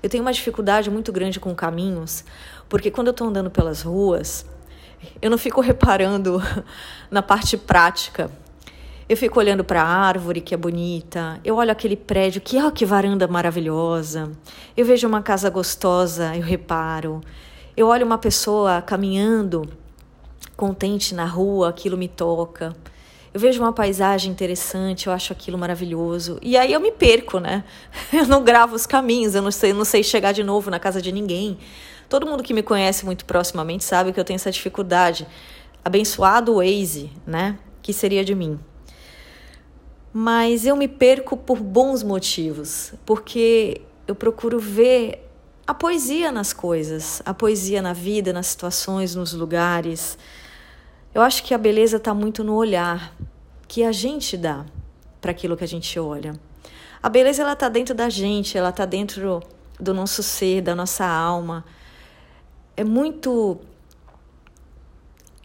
Eu 0.01 0.09
tenho 0.09 0.23
uma 0.23 0.33
dificuldade 0.33 0.89
muito 0.89 1.11
grande 1.11 1.39
com 1.39 1.53
caminhos, 1.53 2.23
porque 2.67 2.89
quando 2.89 3.07
eu 3.07 3.11
estou 3.11 3.27
andando 3.27 3.49
pelas 3.49 3.81
ruas, 3.81 4.45
eu 5.21 5.29
não 5.29 5.37
fico 5.37 5.59
reparando 5.61 6.41
na 7.11 7.21
parte 7.21 7.57
prática. 7.57 8.31
Eu 9.07 9.17
fico 9.17 9.37
olhando 9.37 9.63
para 9.63 9.83
a 9.83 9.85
árvore 9.85 10.39
que 10.39 10.53
é 10.53 10.57
bonita, 10.57 11.39
eu 11.43 11.57
olho 11.57 11.71
aquele 11.71 11.97
prédio, 11.97 12.41
que 12.41 12.61
ó, 12.61 12.71
que 12.71 12.85
varanda 12.85 13.27
maravilhosa. 13.27 14.31
Eu 14.75 14.85
vejo 14.85 15.07
uma 15.07 15.21
casa 15.21 15.49
gostosa, 15.49 16.35
eu 16.35 16.41
reparo. 16.41 17.21
Eu 17.75 17.87
olho 17.87 18.05
uma 18.05 18.17
pessoa 18.17 18.81
caminhando 18.81 19.67
contente 20.55 21.13
na 21.13 21.25
rua, 21.25 21.69
aquilo 21.69 21.97
me 21.97 22.07
toca. 22.07 22.73
Eu 23.33 23.39
vejo 23.39 23.59
uma 23.59 23.73
paisagem 23.73 24.31
interessante, 24.31 25.07
eu 25.07 25.13
acho 25.13 25.33
aquilo 25.33 25.57
maravilhoso. 25.57 26.37
E 26.39 26.55
aí 26.55 26.71
eu 26.71 26.79
me 26.79 26.91
perco, 26.91 27.39
né? 27.39 27.63
Eu 28.13 28.27
não 28.27 28.43
gravo 28.43 28.75
os 28.75 28.85
caminhos, 28.85 29.33
eu 29.33 29.41
não 29.41 29.49
sei, 29.49 29.73
não 29.73 29.83
sei 29.83 30.03
chegar 30.03 30.33
de 30.33 30.43
novo 30.43 30.69
na 30.69 30.79
casa 30.79 31.01
de 31.01 31.11
ninguém. 31.11 31.57
Todo 32.07 32.27
mundo 32.27 32.43
que 32.43 32.53
me 32.53 32.61
conhece 32.61 33.03
muito 33.05 33.25
proximamente 33.25 33.83
sabe 33.83 34.13
que 34.13 34.19
eu 34.19 34.23
tenho 34.23 34.35
essa 34.35 34.51
dificuldade. 34.51 35.25
Abençoado 35.83 36.57
Waze, 36.57 37.09
né? 37.25 37.57
Que 37.81 37.91
seria 37.91 38.23
de 38.23 38.35
mim. 38.35 38.59
Mas 40.13 40.63
eu 40.63 40.75
me 40.75 40.87
perco 40.87 41.35
por 41.35 41.59
bons 41.59 42.03
motivos, 42.03 42.93
porque 43.03 43.81
eu 44.07 44.13
procuro 44.13 44.59
ver 44.59 45.27
a 45.65 45.73
poesia 45.73 46.31
nas 46.31 46.53
coisas, 46.53 47.19
a 47.25 47.33
poesia 47.33 47.81
na 47.81 47.93
vida, 47.93 48.31
nas 48.31 48.45
situações, 48.45 49.15
nos 49.15 49.33
lugares. 49.33 50.19
Eu 51.13 51.21
acho 51.21 51.43
que 51.43 51.53
a 51.53 51.57
beleza 51.59 51.97
está 51.97 52.11
muito 52.11 52.43
no 52.43 52.55
olhar 52.55 53.15
que 53.67 53.83
a 53.83 53.91
gente 53.91 54.35
dá 54.35 54.65
para 55.21 55.29
aquilo 55.29 55.55
que 55.55 55.63
a 55.63 55.67
gente 55.67 55.99
olha. 55.99 56.33
A 57.03 57.07
beleza 57.07 57.43
ela 57.43 57.53
está 57.53 57.69
dentro 57.69 57.93
da 57.93 58.09
gente, 58.09 58.57
ela 58.57 58.69
está 58.69 58.83
dentro 58.83 59.43
do 59.79 59.93
nosso 59.93 60.23
ser, 60.23 60.61
da 60.61 60.73
nossa 60.73 61.05
alma. 61.05 61.63
É 62.75 62.83
muito, 62.83 63.59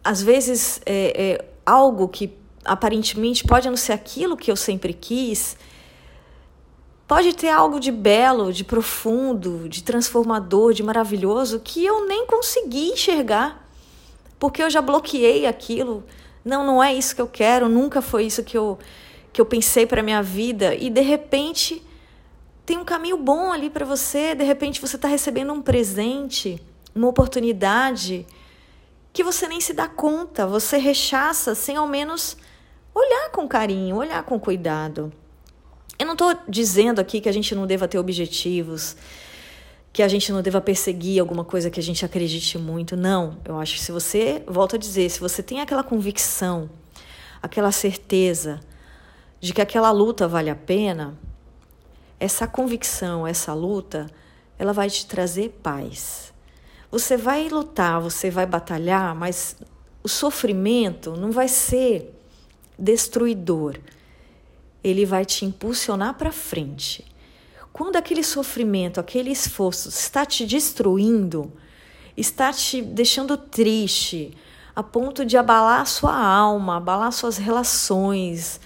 às 0.02 0.22
vezes, 0.22 0.80
é, 0.86 1.32
é 1.32 1.44
algo 1.66 2.08
que 2.08 2.32
aparentemente 2.64 3.44
pode 3.44 3.68
não 3.68 3.76
ser 3.76 3.92
aquilo 3.92 4.38
que 4.38 4.50
eu 4.50 4.56
sempre 4.56 4.94
quis. 4.94 5.54
Pode 7.06 7.34
ter 7.34 7.50
algo 7.50 7.78
de 7.78 7.92
belo, 7.92 8.54
de 8.54 8.64
profundo, 8.64 9.68
de 9.68 9.82
transformador, 9.82 10.72
de 10.72 10.82
maravilhoso 10.82 11.60
que 11.60 11.84
eu 11.84 12.06
nem 12.06 12.26
consegui 12.26 12.88
enxergar 12.90 13.67
porque 14.38 14.62
eu 14.62 14.70
já 14.70 14.80
bloqueei 14.80 15.46
aquilo. 15.46 16.04
Não, 16.44 16.64
não 16.64 16.82
é 16.82 16.94
isso 16.94 17.14
que 17.14 17.20
eu 17.20 17.26
quero, 17.26 17.68
nunca 17.68 18.00
foi 18.00 18.24
isso 18.24 18.42
que 18.42 18.56
eu 18.56 18.78
que 19.30 19.40
eu 19.40 19.46
pensei 19.46 19.86
para 19.86 20.02
minha 20.02 20.22
vida 20.22 20.74
e 20.74 20.90
de 20.90 21.02
repente 21.02 21.82
tem 22.64 22.76
um 22.76 22.84
caminho 22.84 23.16
bom 23.16 23.52
ali 23.52 23.70
para 23.70 23.84
você, 23.84 24.34
de 24.34 24.42
repente 24.42 24.80
você 24.80 24.96
está 24.96 25.06
recebendo 25.06 25.52
um 25.52 25.62
presente, 25.62 26.60
uma 26.94 27.08
oportunidade 27.08 28.26
que 29.12 29.22
você 29.22 29.46
nem 29.48 29.60
se 29.60 29.72
dá 29.72 29.86
conta, 29.86 30.46
você 30.46 30.76
rechaça 30.76 31.54
sem 31.54 31.76
ao 31.76 31.86
menos 31.86 32.36
olhar 32.94 33.30
com 33.30 33.46
carinho, 33.48 33.96
olhar 33.96 34.22
com 34.22 34.38
cuidado. 34.38 35.12
Eu 35.98 36.06
não 36.06 36.12
estou 36.12 36.36
dizendo 36.48 37.00
aqui 37.00 37.20
que 37.20 37.28
a 37.28 37.32
gente 37.32 37.54
não 37.54 37.66
deva 37.66 37.88
ter 37.88 37.98
objetivos, 37.98 38.96
que 39.98 40.02
a 40.04 40.06
gente 40.06 40.30
não 40.30 40.40
deva 40.40 40.60
perseguir 40.60 41.18
alguma 41.18 41.44
coisa 41.44 41.70
que 41.70 41.80
a 41.80 41.82
gente 41.82 42.04
acredite 42.04 42.56
muito. 42.56 42.96
Não, 42.96 43.36
eu 43.44 43.58
acho 43.58 43.74
que 43.74 43.80
se 43.80 43.90
você, 43.90 44.44
volto 44.46 44.76
a 44.76 44.78
dizer, 44.78 45.10
se 45.10 45.18
você 45.18 45.42
tem 45.42 45.60
aquela 45.60 45.82
convicção, 45.82 46.70
aquela 47.42 47.72
certeza 47.72 48.60
de 49.40 49.52
que 49.52 49.60
aquela 49.60 49.90
luta 49.90 50.28
vale 50.28 50.50
a 50.50 50.54
pena, 50.54 51.18
essa 52.20 52.46
convicção, 52.46 53.26
essa 53.26 53.52
luta, 53.52 54.08
ela 54.56 54.72
vai 54.72 54.88
te 54.88 55.04
trazer 55.04 55.58
paz. 55.64 56.32
Você 56.92 57.16
vai 57.16 57.48
lutar, 57.48 58.00
você 58.00 58.30
vai 58.30 58.46
batalhar, 58.46 59.16
mas 59.16 59.56
o 60.00 60.08
sofrimento 60.08 61.16
não 61.16 61.32
vai 61.32 61.48
ser 61.48 62.16
destruidor. 62.78 63.76
Ele 64.84 65.04
vai 65.04 65.24
te 65.24 65.44
impulsionar 65.44 66.14
para 66.14 66.30
frente. 66.30 67.04
Quando 67.78 67.94
aquele 67.94 68.24
sofrimento, 68.24 68.98
aquele 68.98 69.30
esforço 69.30 69.88
está 69.88 70.26
te 70.26 70.44
destruindo, 70.44 71.52
está 72.16 72.52
te 72.52 72.82
deixando 72.82 73.36
triste, 73.36 74.36
a 74.74 74.82
ponto 74.82 75.24
de 75.24 75.36
abalar 75.36 75.82
a 75.82 75.84
sua 75.84 76.12
alma, 76.12 76.78
abalar 76.78 77.12
suas 77.12 77.36
relações, 77.36 78.60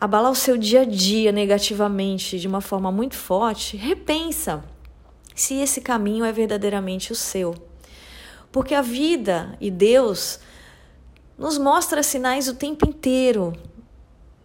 abalar 0.00 0.32
o 0.32 0.34
seu 0.34 0.58
dia 0.58 0.80
a 0.80 0.84
dia 0.84 1.30
negativamente 1.30 2.36
de 2.36 2.48
uma 2.48 2.60
forma 2.60 2.90
muito 2.90 3.14
forte, 3.14 3.76
repensa 3.76 4.64
se 5.32 5.54
esse 5.54 5.80
caminho 5.80 6.24
é 6.24 6.32
verdadeiramente 6.32 7.12
o 7.12 7.14
seu. 7.14 7.54
Porque 8.50 8.74
a 8.74 8.82
vida 8.82 9.56
e 9.60 9.70
Deus 9.70 10.40
nos 11.38 11.58
mostra 11.58 12.02
sinais 12.02 12.48
o 12.48 12.56
tempo 12.56 12.88
inteiro 12.88 13.52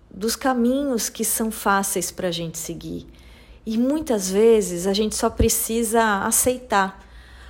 dos 0.07 0.35
caminhos 0.35 1.09
que 1.09 1.25
são 1.25 1.49
fáceis 1.49 2.11
para 2.11 2.27
a 2.27 2.31
gente 2.31 2.59
seguir. 2.59 3.07
E 3.69 3.77
muitas 3.77 4.31
vezes 4.31 4.87
a 4.87 4.93
gente 4.93 5.15
só 5.15 5.29
precisa 5.29 6.25
aceitar, 6.25 7.05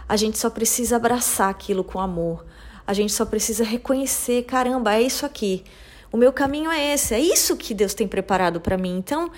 a 0.05 0.17
gente 0.17 0.37
só 0.37 0.49
precisa 0.49 0.97
abraçar 0.97 1.49
aquilo 1.49 1.81
com 1.81 1.97
amor, 1.97 2.45
a 2.85 2.91
gente 2.91 3.13
só 3.13 3.25
precisa 3.25 3.63
reconhecer: 3.63 4.43
caramba, 4.43 4.95
é 4.95 5.01
isso 5.01 5.25
aqui, 5.25 5.63
o 6.11 6.17
meu 6.17 6.33
caminho 6.33 6.69
é 6.69 6.93
esse, 6.93 7.13
é 7.13 7.19
isso 7.21 7.55
que 7.55 7.73
Deus 7.73 7.93
tem 7.93 8.05
preparado 8.05 8.59
para 8.59 8.77
mim. 8.77 8.97
Então 8.97 9.31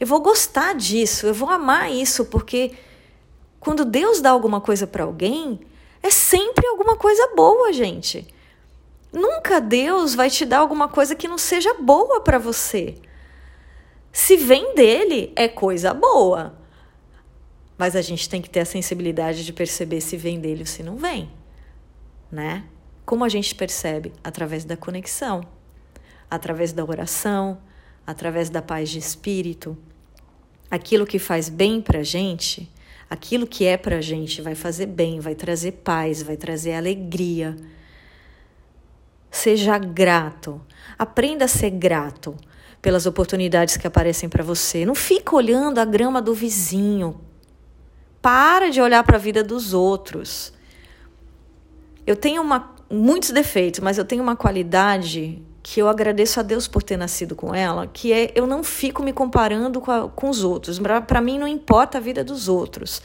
eu 0.00 0.08
vou 0.08 0.20
gostar 0.20 0.74
disso, 0.74 1.24
eu 1.24 1.32
vou 1.32 1.48
amar 1.48 1.92
isso, 1.92 2.24
porque 2.24 2.72
quando 3.60 3.84
Deus 3.84 4.20
dá 4.20 4.30
alguma 4.30 4.60
coisa 4.60 4.88
para 4.88 5.04
alguém, 5.04 5.60
é 6.02 6.10
sempre 6.10 6.66
alguma 6.66 6.96
coisa 6.96 7.30
boa, 7.36 7.72
gente. 7.72 8.26
Nunca 9.12 9.60
Deus 9.60 10.16
vai 10.16 10.28
te 10.28 10.44
dar 10.44 10.58
alguma 10.58 10.88
coisa 10.88 11.14
que 11.14 11.28
não 11.28 11.38
seja 11.38 11.74
boa 11.74 12.22
para 12.22 12.40
você. 12.40 12.96
Se 14.14 14.36
vem 14.36 14.76
dele, 14.76 15.32
é 15.34 15.48
coisa 15.48 15.92
boa. 15.92 16.56
Mas 17.76 17.96
a 17.96 18.00
gente 18.00 18.28
tem 18.28 18.40
que 18.40 18.48
ter 18.48 18.60
a 18.60 18.64
sensibilidade 18.64 19.44
de 19.44 19.52
perceber 19.52 20.00
se 20.00 20.16
vem 20.16 20.38
dele 20.38 20.60
ou 20.60 20.66
se 20.66 20.84
não 20.84 20.96
vem, 20.96 21.28
né? 22.30 22.64
Como 23.04 23.24
a 23.24 23.28
gente 23.28 23.52
percebe? 23.56 24.12
Através 24.22 24.64
da 24.64 24.76
conexão, 24.76 25.40
através 26.30 26.72
da 26.72 26.84
oração, 26.84 27.60
através 28.06 28.48
da 28.48 28.62
paz 28.62 28.88
de 28.88 29.00
espírito. 29.00 29.76
Aquilo 30.70 31.04
que 31.04 31.18
faz 31.18 31.48
bem 31.48 31.82
pra 31.82 32.04
gente, 32.04 32.72
aquilo 33.10 33.48
que 33.48 33.64
é 33.66 33.76
pra 33.76 34.00
gente 34.00 34.40
vai 34.40 34.54
fazer 34.54 34.86
bem, 34.86 35.18
vai 35.18 35.34
trazer 35.34 35.72
paz, 35.72 36.22
vai 36.22 36.36
trazer 36.36 36.74
alegria. 36.74 37.56
Seja 39.28 39.76
grato. 39.76 40.64
Aprenda 40.96 41.46
a 41.46 41.48
ser 41.48 41.70
grato 41.70 42.36
pelas 42.84 43.06
oportunidades 43.06 43.78
que 43.78 43.86
aparecem 43.86 44.28
para 44.28 44.44
você. 44.44 44.84
Não 44.84 44.94
fica 44.94 45.34
olhando 45.34 45.78
a 45.78 45.86
grama 45.86 46.20
do 46.20 46.34
vizinho. 46.34 47.18
Para 48.20 48.68
de 48.68 48.78
olhar 48.78 49.02
para 49.04 49.16
a 49.16 49.18
vida 49.18 49.42
dos 49.42 49.72
outros. 49.72 50.52
Eu 52.06 52.14
tenho 52.14 52.42
uma, 52.42 52.74
muitos 52.90 53.30
defeitos, 53.30 53.80
mas 53.80 53.96
eu 53.96 54.04
tenho 54.04 54.22
uma 54.22 54.36
qualidade 54.36 55.42
que 55.62 55.80
eu 55.80 55.88
agradeço 55.88 56.38
a 56.38 56.42
Deus 56.42 56.68
por 56.68 56.82
ter 56.82 56.98
nascido 56.98 57.34
com 57.34 57.54
ela, 57.54 57.86
que 57.86 58.12
é 58.12 58.30
eu 58.34 58.46
não 58.46 58.62
fico 58.62 59.02
me 59.02 59.14
comparando 59.14 59.80
com, 59.80 59.90
a, 59.90 60.06
com 60.10 60.28
os 60.28 60.44
outros. 60.44 60.78
Para 61.06 61.22
mim 61.22 61.38
não 61.38 61.48
importa 61.48 61.96
a 61.96 62.00
vida 62.02 62.22
dos 62.22 62.50
outros. 62.50 63.00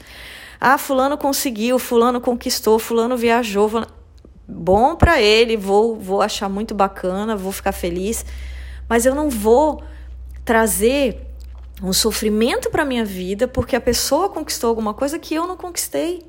Ah, 0.60 0.76
fulano 0.76 1.16
conseguiu, 1.16 1.78
fulano 1.78 2.20
conquistou, 2.20 2.78
fulano 2.78 3.16
viajou. 3.16 3.66
Fulano... 3.66 3.90
Bom 4.46 4.94
para 4.94 5.22
ele, 5.22 5.56
vou, 5.56 5.96
vou 5.96 6.20
achar 6.20 6.50
muito 6.50 6.74
bacana, 6.74 7.34
vou 7.34 7.50
ficar 7.50 7.72
feliz 7.72 8.26
mas 8.90 9.06
eu 9.06 9.14
não 9.14 9.30
vou 9.30 9.84
trazer 10.44 11.16
um 11.80 11.92
sofrimento 11.92 12.68
para 12.70 12.84
minha 12.84 13.04
vida 13.04 13.46
porque 13.46 13.76
a 13.76 13.80
pessoa 13.80 14.28
conquistou 14.28 14.68
alguma 14.68 14.92
coisa 14.92 15.16
que 15.16 15.32
eu 15.32 15.46
não 15.46 15.56
conquistei. 15.56 16.24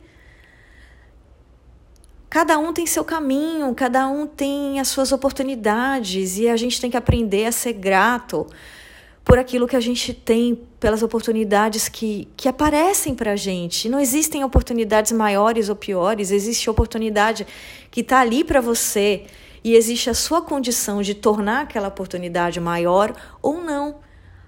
Cada 2.30 2.60
um 2.60 2.72
tem 2.72 2.86
seu 2.86 3.04
caminho, 3.04 3.74
cada 3.74 4.08
um 4.08 4.28
tem 4.28 4.80
as 4.80 4.90
suas 4.90 5.12
oportunidades 5.12 6.38
e 6.38 6.48
a 6.48 6.56
gente 6.56 6.80
tem 6.80 6.92
que 6.92 6.96
aprender 6.96 7.48
a 7.48 7.52
ser 7.52 7.74
grato 7.74 8.46
por 9.26 9.40
aquilo 9.40 9.68
que 9.68 9.76
a 9.76 9.80
gente 9.80 10.14
tem, 10.14 10.56
pelas 10.80 11.02
oportunidades 11.02 11.90
que, 11.90 12.28
que 12.38 12.48
aparecem 12.48 13.16
para 13.16 13.32
a 13.32 13.36
gente. 13.36 13.90
Não 13.90 14.00
existem 14.00 14.44
oportunidades 14.44 15.12
maiores 15.12 15.68
ou 15.68 15.76
piores, 15.76 16.30
existe 16.30 16.70
oportunidade 16.70 17.46
que 17.90 18.02
está 18.02 18.20
ali 18.20 18.44
para 18.44 18.62
você 18.62 19.26
e 19.64 19.76
existe 19.76 20.10
a 20.10 20.14
sua 20.14 20.42
condição 20.42 21.02
de 21.02 21.14
tornar 21.14 21.62
aquela 21.62 21.88
oportunidade 21.88 22.60
maior 22.60 23.14
ou 23.42 23.62
não. 23.62 24.00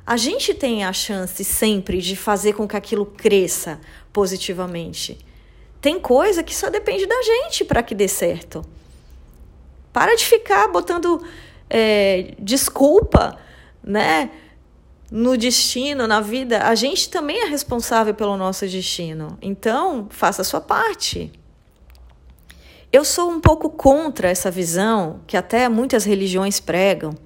A 0.06 0.18
gente 0.18 0.54
tem 0.54 0.84
a 0.84 0.92
chance 0.92 1.44
sempre 1.44 2.00
de 2.00 2.16
fazer 2.16 2.54
com 2.54 2.68
que 2.68 2.76
aquilo 2.76 3.06
cresça 3.06 3.80
positivamente. 4.12 5.18
Tem 5.80 6.00
coisa 6.00 6.44
que 6.44 6.56
só 6.56 6.70
depende 6.70 7.06
da 7.06 7.22
gente 7.22 7.64
para 7.64 7.84
que 7.84 7.94
dê 7.94 8.08
certo. 8.08 8.66
Para 9.92 10.16
de 10.16 10.26
ficar 10.26 10.68
botando 10.70 11.22
é, 11.70 12.34
desculpa, 12.40 13.38
né? 13.84 14.32
No 15.12 15.38
destino, 15.38 16.08
na 16.08 16.20
vida, 16.20 16.64
a 16.64 16.74
gente 16.74 17.08
também 17.10 17.40
é 17.40 17.46
responsável 17.46 18.16
pelo 18.16 18.36
nosso 18.36 18.66
destino. 18.68 19.38
Então, 19.42 20.08
faça 20.10 20.42
a 20.42 20.46
sua 20.46 20.60
parte. 20.60 21.32
Eu 22.94 23.04
sou 23.04 23.28
um 23.32 23.40
pouco 23.40 23.72
contra 23.72 24.30
essa 24.30 24.52
visão 24.52 25.22
que 25.26 25.36
até 25.36 25.68
muitas 25.68 26.06
religiões 26.06 26.60
pregam, 26.60 27.18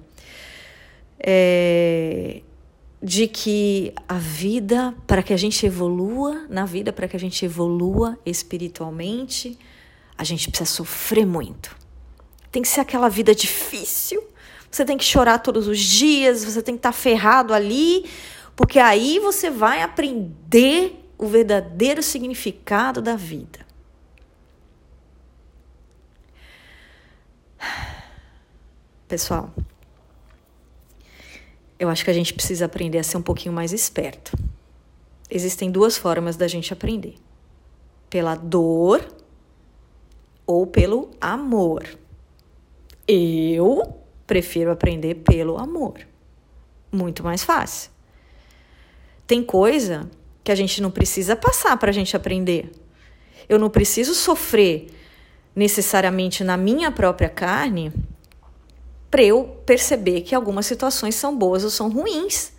é, 1.20 2.40
de 3.02 3.28
que 3.28 3.92
a 4.08 4.14
vida, 4.14 4.94
para 5.06 5.22
que 5.22 5.30
a 5.30 5.36
gente 5.36 5.66
evolua, 5.66 6.46
na 6.48 6.64
vida, 6.64 6.90
para 6.90 7.06
que 7.06 7.14
a 7.14 7.20
gente 7.20 7.44
evolua 7.44 8.18
espiritualmente, 8.24 9.58
a 10.16 10.24
gente 10.24 10.48
precisa 10.48 10.70
sofrer 10.70 11.26
muito. 11.26 11.76
Tem 12.50 12.62
que 12.62 12.68
ser 12.68 12.80
aquela 12.80 13.10
vida 13.10 13.34
difícil, 13.34 14.26
você 14.70 14.86
tem 14.86 14.96
que 14.96 15.04
chorar 15.04 15.38
todos 15.40 15.68
os 15.68 15.78
dias, 15.78 16.46
você 16.46 16.62
tem 16.62 16.76
que 16.76 16.78
estar 16.78 16.92
tá 16.92 16.98
ferrado 16.98 17.52
ali, 17.52 18.06
porque 18.56 18.78
aí 18.78 19.18
você 19.18 19.50
vai 19.50 19.82
aprender 19.82 21.04
o 21.18 21.26
verdadeiro 21.26 22.02
significado 22.02 23.02
da 23.02 23.16
vida. 23.16 23.67
Pessoal, 29.08 29.50
eu 31.78 31.88
acho 31.88 32.04
que 32.04 32.10
a 32.10 32.14
gente 32.14 32.34
precisa 32.34 32.66
aprender 32.66 32.98
a 32.98 33.02
ser 33.02 33.16
um 33.16 33.22
pouquinho 33.22 33.54
mais 33.54 33.72
esperto. 33.72 34.36
Existem 35.30 35.70
duas 35.70 35.96
formas 35.96 36.36
da 36.36 36.46
gente 36.46 36.74
aprender: 36.74 37.14
pela 38.10 38.34
dor 38.34 39.02
ou 40.46 40.66
pelo 40.66 41.10
amor. 41.18 41.86
Eu 43.06 43.98
prefiro 44.26 44.70
aprender 44.70 45.14
pelo 45.14 45.56
amor. 45.56 46.00
Muito 46.92 47.24
mais 47.24 47.42
fácil. 47.42 47.90
Tem 49.26 49.42
coisa 49.42 50.10
que 50.44 50.52
a 50.52 50.54
gente 50.54 50.82
não 50.82 50.90
precisa 50.90 51.34
passar 51.34 51.74
para 51.78 51.88
a 51.88 51.94
gente 51.94 52.14
aprender. 52.14 52.70
Eu 53.48 53.58
não 53.58 53.70
preciso 53.70 54.14
sofrer 54.14 54.90
necessariamente 55.56 56.44
na 56.44 56.58
minha 56.58 56.90
própria 56.92 57.30
carne 57.30 57.90
para 59.10 59.22
eu 59.22 59.44
perceber 59.64 60.22
que 60.22 60.34
algumas 60.34 60.66
situações 60.66 61.14
são 61.14 61.36
boas 61.36 61.64
ou 61.64 61.70
são 61.70 61.88
ruins. 61.90 62.52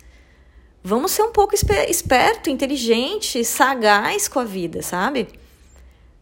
Vamos 0.82 1.12
ser 1.12 1.22
um 1.22 1.32
pouco 1.32 1.54
esperto, 1.54 2.50
inteligente, 2.50 3.44
sagaz 3.44 4.28
com 4.28 4.40
a 4.40 4.44
vida, 4.44 4.82
sabe? 4.82 5.28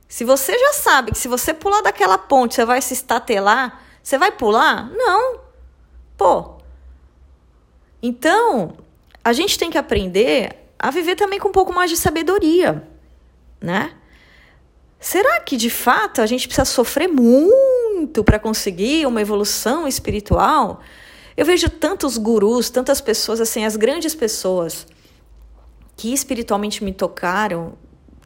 Se 0.08 0.24
você 0.24 0.58
já 0.58 0.72
sabe 0.72 1.12
que 1.12 1.18
se 1.18 1.28
você 1.28 1.54
pular 1.54 1.82
daquela 1.82 2.18
ponte 2.18 2.54
você 2.54 2.64
vai 2.64 2.80
se 2.82 2.94
estatelar, 2.94 3.84
você 4.02 4.18
vai 4.18 4.32
pular? 4.32 4.90
Não. 4.90 5.40
Pô. 6.16 6.56
Então, 8.02 8.76
a 9.22 9.32
gente 9.32 9.58
tem 9.58 9.70
que 9.70 9.78
aprender 9.78 10.56
a 10.78 10.90
viver 10.90 11.14
também 11.14 11.38
com 11.38 11.48
um 11.48 11.52
pouco 11.52 11.72
mais 11.72 11.90
de 11.90 11.96
sabedoria, 11.96 12.88
né? 13.60 13.97
Será 15.00 15.40
que 15.40 15.56
de 15.56 15.70
fato 15.70 16.20
a 16.20 16.26
gente 16.26 16.48
precisa 16.48 16.64
sofrer 16.64 17.08
muito 17.08 18.24
para 18.24 18.38
conseguir 18.38 19.06
uma 19.06 19.20
evolução 19.20 19.86
espiritual? 19.86 20.80
Eu 21.36 21.46
vejo 21.46 21.70
tantos 21.70 22.18
gurus, 22.18 22.68
tantas 22.68 23.00
pessoas, 23.00 23.40
assim, 23.40 23.64
as 23.64 23.76
grandes 23.76 24.14
pessoas 24.14 24.86
que 25.96 26.12
espiritualmente 26.12 26.82
me 26.82 26.92
tocaram, 26.92 27.74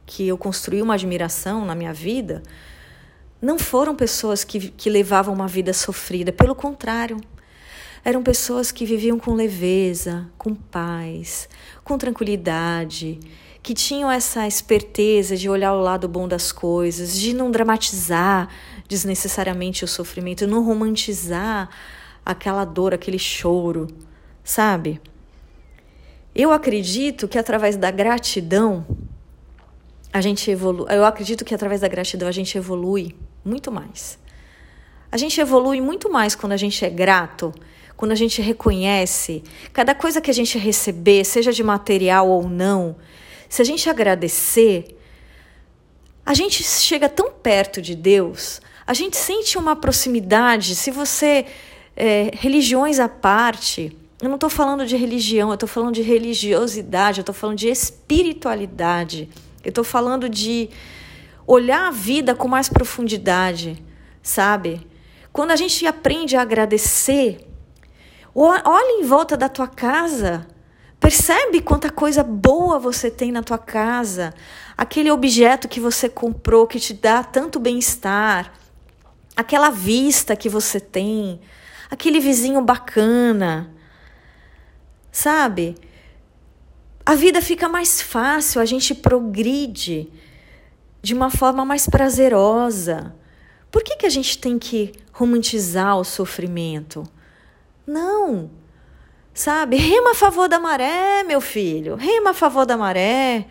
que 0.07 0.29
eu 0.29 0.38
construí 0.38 0.81
uma 0.81 0.95
admiração 0.95 1.64
na 1.64 1.75
minha 1.75 1.92
vida, 1.92 2.42
não 3.40 3.59
foram 3.59 3.94
pessoas 3.94 4.44
que, 4.44 4.68
que 4.70 4.88
levavam 4.88 5.35
uma 5.35 5.49
vida 5.49 5.73
sofrida, 5.73 6.33
pelo 6.33 6.55
contrário. 6.55 7.18
Eram 8.05 8.23
pessoas 8.23 8.73
que 8.73 8.85
viviam 8.85 9.18
com 9.18 9.35
leveza, 9.35 10.29
com 10.38 10.55
paz, 10.55 11.49
com 11.85 11.99
tranquilidade, 11.99 13.20
que 13.62 13.75
tinham 13.75 14.11
essa 14.11 14.46
esperteza 14.46 15.37
de 15.37 15.48
olhar 15.48 15.72
o 15.72 15.81
lado 15.81 16.09
bom 16.09 16.27
das 16.27 16.51
coisas, 16.51 17.16
de 17.16 17.33
não 17.33 17.51
dramatizar 17.51 18.48
desnecessariamente 18.88 19.85
o 19.85 19.88
sofrimento, 19.88 20.46
não 20.46 20.64
romantizar 20.64 21.68
aquela 22.27 22.64
dor, 22.64 22.92
aquele 22.92 23.18
choro, 23.18 23.87
sabe? 24.42 25.01
Eu 26.35 26.51
acredito 26.51 27.29
que 27.29 27.38
através 27.38 27.77
da 27.77 27.90
gratidão 27.90 28.85
a 30.12 30.20
gente 30.20 30.51
evolui. 30.51 30.87
Eu 30.90 31.05
acredito 31.05 31.44
que 31.44 31.55
através 31.55 31.81
da 31.81 31.88
gratidão 31.88 32.29
a 32.29 32.33
gente 32.33 32.59
evolui 32.59 33.14
muito 33.44 33.70
mais. 33.70 34.18
A 35.11 35.16
gente 35.16 35.40
evolui 35.40 35.81
muito 35.81 36.11
mais 36.11 36.35
quando 36.35 36.53
a 36.53 36.57
gente 36.57 36.85
é 36.85 36.90
grato, 36.90 37.53
quando 37.96 38.12
a 38.12 38.16
gente 38.16 38.42
reconhece 38.42 39.42
cada 39.72 39.94
coisa 39.94 40.20
que 40.20 40.31
a 40.31 40.35
gente 40.35 40.59
receber, 40.59 41.25
seja 41.25 41.53
de 41.53 41.62
material 41.62 42.29
ou 42.29 42.48
não, 42.48 42.96
se 43.53 43.61
a 43.61 43.65
gente 43.67 43.91
agradecer, 43.91 44.99
a 46.25 46.33
gente 46.33 46.65
chega 46.65 47.07
tão 47.07 47.31
perto 47.31 47.83
de 47.83 47.95
Deus, 47.95 48.62
a 48.87 48.95
gente 48.95 49.15
sente 49.19 49.59
uma 49.59 49.77
proximidade. 49.77 50.75
Se 50.75 50.91
você. 50.91 51.45
É, 51.95 52.31
religiões 52.33 52.99
à 52.99 53.11
parte, 53.11 53.95
eu 54.23 54.31
não 54.31 54.37
estou 54.37 54.49
falando 54.49 54.87
de 54.87 54.97
religião, 54.97 55.51
eu 55.51 55.55
estou 55.55 55.69
falando 55.69 55.95
de 55.95 56.01
religiosidade, 56.01 57.19
eu 57.19 57.23
estou 57.23 57.35
falando 57.35 57.59
de 57.59 57.69
espiritualidade, 57.69 59.29
eu 59.62 59.69
estou 59.69 59.85
falando 59.85 60.31
de 60.31 60.71
olhar 61.47 61.88
a 61.88 61.91
vida 61.91 62.35
com 62.35 62.49
mais 62.49 62.71
profundidade, 62.71 63.85
sabe? 64.23 64.81
Quando 65.31 65.51
a 65.51 65.57
gente 65.57 65.87
aprende 65.87 66.37
a 66.37 66.41
agradecer, 66.41 67.47
olha 68.35 68.99
em 68.99 69.05
volta 69.05 69.37
da 69.37 69.51
tua 69.51 69.69
casa, 69.69 70.47
Percebe 71.03 71.61
quanta 71.61 71.91
coisa 71.91 72.23
boa 72.23 72.79
você 72.79 73.11
tem 73.11 73.33
na 73.33 73.43
tua 73.43 73.59
casa, 73.59 74.33
aquele 74.79 75.11
objeto 75.11 75.67
que 75.67 75.81
você 75.81 76.09
comprou 76.09 76.65
que 76.65 76.79
te 76.79 76.95
dá 76.95 77.25
tanto 77.25 77.59
bem-estar, 77.59 78.55
aquela 79.35 79.69
vista 79.69 80.37
que 80.37 80.49
você 80.49 80.79
tem, 80.79 81.41
aquele 81.91 82.21
vizinho 82.21 82.62
bacana. 82.62 83.75
Sabe? 85.11 85.75
A 87.05 87.17
vida 87.17 87.43
fica 87.43 87.69
mais 87.69 88.01
fácil, 88.01 88.61
a 88.61 88.65
gente 88.65 88.95
progride 88.95 90.09
de 91.03 91.15
uma 91.15 91.31
forma 91.31 91.65
mais 91.65 91.88
prazerosa. 91.88 93.12
Por 93.73 93.83
que, 93.83 93.97
que 93.97 94.07
a 94.07 94.11
gente 94.11 94.38
tem 94.38 94.57
que 94.57 94.93
romantizar 95.12 95.99
o 95.99 96.05
sofrimento? 96.05 97.03
Não! 97.85 98.62
Sabe? 99.35 99.77
Rema 99.77 100.11
a 100.12 100.14
favor 100.14 100.49
da 100.49 100.59
maré, 100.59 101.23
meu 101.23 101.40
filho. 101.40 101.97
Rema 101.97 102.31
a 102.31 102.35
favor 102.35 102.66
da 102.66 102.77
maré. 102.77 103.47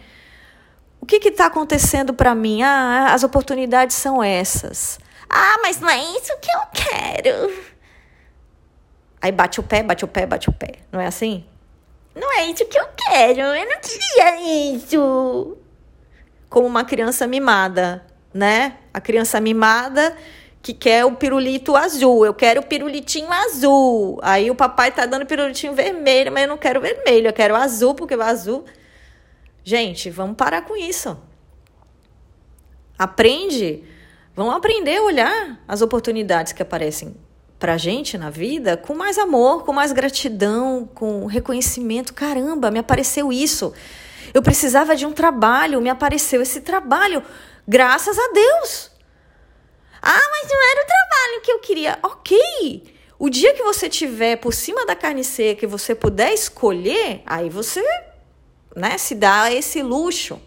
O 1.00 1.06
que 1.06 1.16
está 1.28 1.48
acontecendo 1.48 2.14
para 2.14 2.36
mim? 2.36 2.62
Ah, 2.62 3.14
as 3.14 3.24
oportunidades 3.24 3.96
são 3.96 4.24
essas. 4.24 5.00
Ah, 5.28 5.58
mas 5.64 5.80
não 5.80 5.90
é 5.90 6.00
isso 6.00 6.38
que 6.40 6.52
eu 6.52 6.62
quero. 6.72 7.64
Aí 9.22 9.32
bate 9.32 9.60
o 9.60 9.64
pé, 9.64 9.82
bate 9.82 10.06
o 10.06 10.08
pé, 10.08 10.26
bate 10.26 10.50
o 10.50 10.54
pé. 10.54 10.74
Não 10.92 11.00
é 11.00 11.08
assim? 11.08 11.46
Não 12.16 12.32
é 12.38 12.46
isso 12.46 12.66
que 12.66 12.78
eu 12.78 12.88
quero. 12.96 13.42
Eu 13.42 13.70
não 13.70 13.80
queria 13.80 14.76
isso. 14.76 15.58
Como 16.50 16.68
uma 16.68 16.84
criança 16.84 17.26
mimada, 17.26 18.06
né? 18.34 18.78
A 18.94 19.00
criança 19.00 19.40
mimada 19.40 20.16
que 20.62 20.74
quer 20.74 21.06
o 21.06 21.14
pirulito 21.14 21.76
azul. 21.76 22.26
Eu 22.26 22.34
quero 22.34 22.62
o 22.62 22.66
pirulitinho 22.66 23.32
azul. 23.32 24.20
Aí 24.22 24.52
o 24.52 24.56
papai 24.56 24.92
tá 24.92 25.06
dando 25.06 25.26
pirulitinho 25.26 25.74
vermelho, 25.74 26.32
mas 26.32 26.44
eu 26.44 26.50
não 26.50 26.58
quero 26.58 26.80
vermelho, 26.80 27.28
eu 27.28 27.34
quero 27.34 27.56
azul, 27.56 27.96
porque 27.96 28.16
o 28.16 28.22
azul. 28.22 28.64
Gente, 29.64 30.10
vamos 30.10 30.36
parar 30.36 30.64
com 30.64 30.76
isso. 30.76 31.18
Aprende. 32.98 33.84
Vamos 34.36 34.56
aprender 34.56 34.98
a 34.98 35.04
olhar 35.04 35.64
as 35.68 35.82
oportunidades 35.82 36.54
que 36.54 36.62
aparecem 36.62 37.16
pra 37.60 37.78
gente 37.78 38.18
na 38.18 38.30
vida 38.30 38.76
com 38.76 38.96
mais 38.96 39.18
amor, 39.18 39.64
com 39.66 39.74
mais 39.74 39.92
gratidão, 39.92 40.90
com 40.96 41.26
reconhecimento. 41.26 42.14
Caramba, 42.14 42.72
me 42.72 42.80
apareceu 42.80 43.32
isso. 43.32 43.74
Eu 44.34 44.42
precisava 44.42 44.96
de 44.96 45.06
um 45.06 45.12
trabalho, 45.12 45.82
me 45.82 45.90
apareceu 45.90 46.42
esse 46.42 46.62
trabalho. 46.62 47.24
Graças 47.68 48.18
a 48.18 48.32
Deus. 48.34 48.91
Ah, 50.02 50.30
mas 50.32 50.50
não 50.50 50.72
era 50.72 50.84
o 50.84 50.88
trabalho 50.88 51.42
que 51.44 51.52
eu 51.52 51.60
queria. 51.60 52.00
Ok. 52.02 52.96
O 53.20 53.30
dia 53.30 53.54
que 53.54 53.62
você 53.62 53.88
tiver 53.88 54.38
por 54.38 54.54
cima 54.54 54.86
da 54.86 54.96
carne 54.96 55.24
seca 55.24 55.64
e 55.64 55.68
você 55.68 55.94
puder 55.94 56.34
escolher, 56.34 57.22
aí 57.26 57.50
você 57.50 57.84
né, 58.76 58.98
se 58.98 59.14
dá 59.14 59.52
esse 59.52 59.84
luxo. 59.84 60.42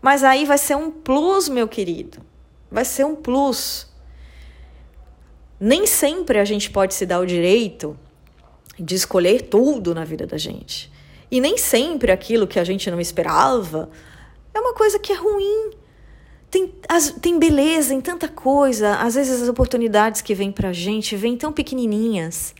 Mas 0.00 0.24
aí 0.24 0.46
vai 0.46 0.58
ser 0.58 0.76
um 0.76 0.90
plus, 0.90 1.48
meu 1.48 1.68
querido. 1.68 2.18
Vai 2.70 2.84
ser 2.84 3.04
um 3.04 3.14
plus. 3.14 3.86
Nem 5.60 5.86
sempre 5.86 6.38
a 6.38 6.44
gente 6.44 6.70
pode 6.70 6.94
se 6.94 7.04
dar 7.04 7.20
o 7.20 7.26
direito 7.26 7.98
de 8.78 8.94
escolher 8.94 9.42
tudo 9.42 9.94
na 9.94 10.04
vida 10.04 10.26
da 10.26 10.38
gente. 10.38 10.90
E 11.30 11.40
nem 11.40 11.56
sempre 11.56 12.10
aquilo 12.10 12.46
que 12.46 12.58
a 12.58 12.64
gente 12.64 12.90
não 12.90 13.00
esperava 13.00 13.90
é 14.52 14.60
uma 14.60 14.74
coisa 14.74 14.98
que 14.98 15.12
é 15.12 15.16
ruim. 15.16 15.70
Tem, 16.52 16.70
as, 16.86 17.10
tem 17.12 17.38
beleza 17.38 17.94
em 17.94 18.00
tanta 18.02 18.28
coisa. 18.28 18.96
Às 18.96 19.14
vezes 19.14 19.40
as 19.40 19.48
oportunidades 19.48 20.20
que 20.20 20.34
vêm 20.34 20.52
pra 20.52 20.70
gente 20.70 21.16
vêm 21.16 21.34
tão 21.34 21.50
pequenininhas. 21.50 22.54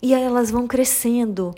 E 0.00 0.14
aí 0.14 0.22
elas 0.22 0.48
vão 0.48 0.68
crescendo, 0.68 1.52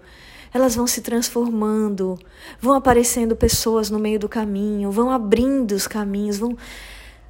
elas 0.54 0.74
vão 0.74 0.86
se 0.86 1.02
transformando, 1.02 2.18
vão 2.58 2.72
aparecendo 2.72 3.36
pessoas 3.36 3.90
no 3.90 3.98
meio 3.98 4.18
do 4.18 4.30
caminho, 4.30 4.90
vão 4.90 5.10
abrindo 5.10 5.72
os 5.72 5.86
caminhos, 5.86 6.38
vão 6.38 6.56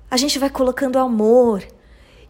a 0.09 0.17
gente 0.17 0.39
vai 0.39 0.49
colocando 0.49 1.01
amor 1.01 1.65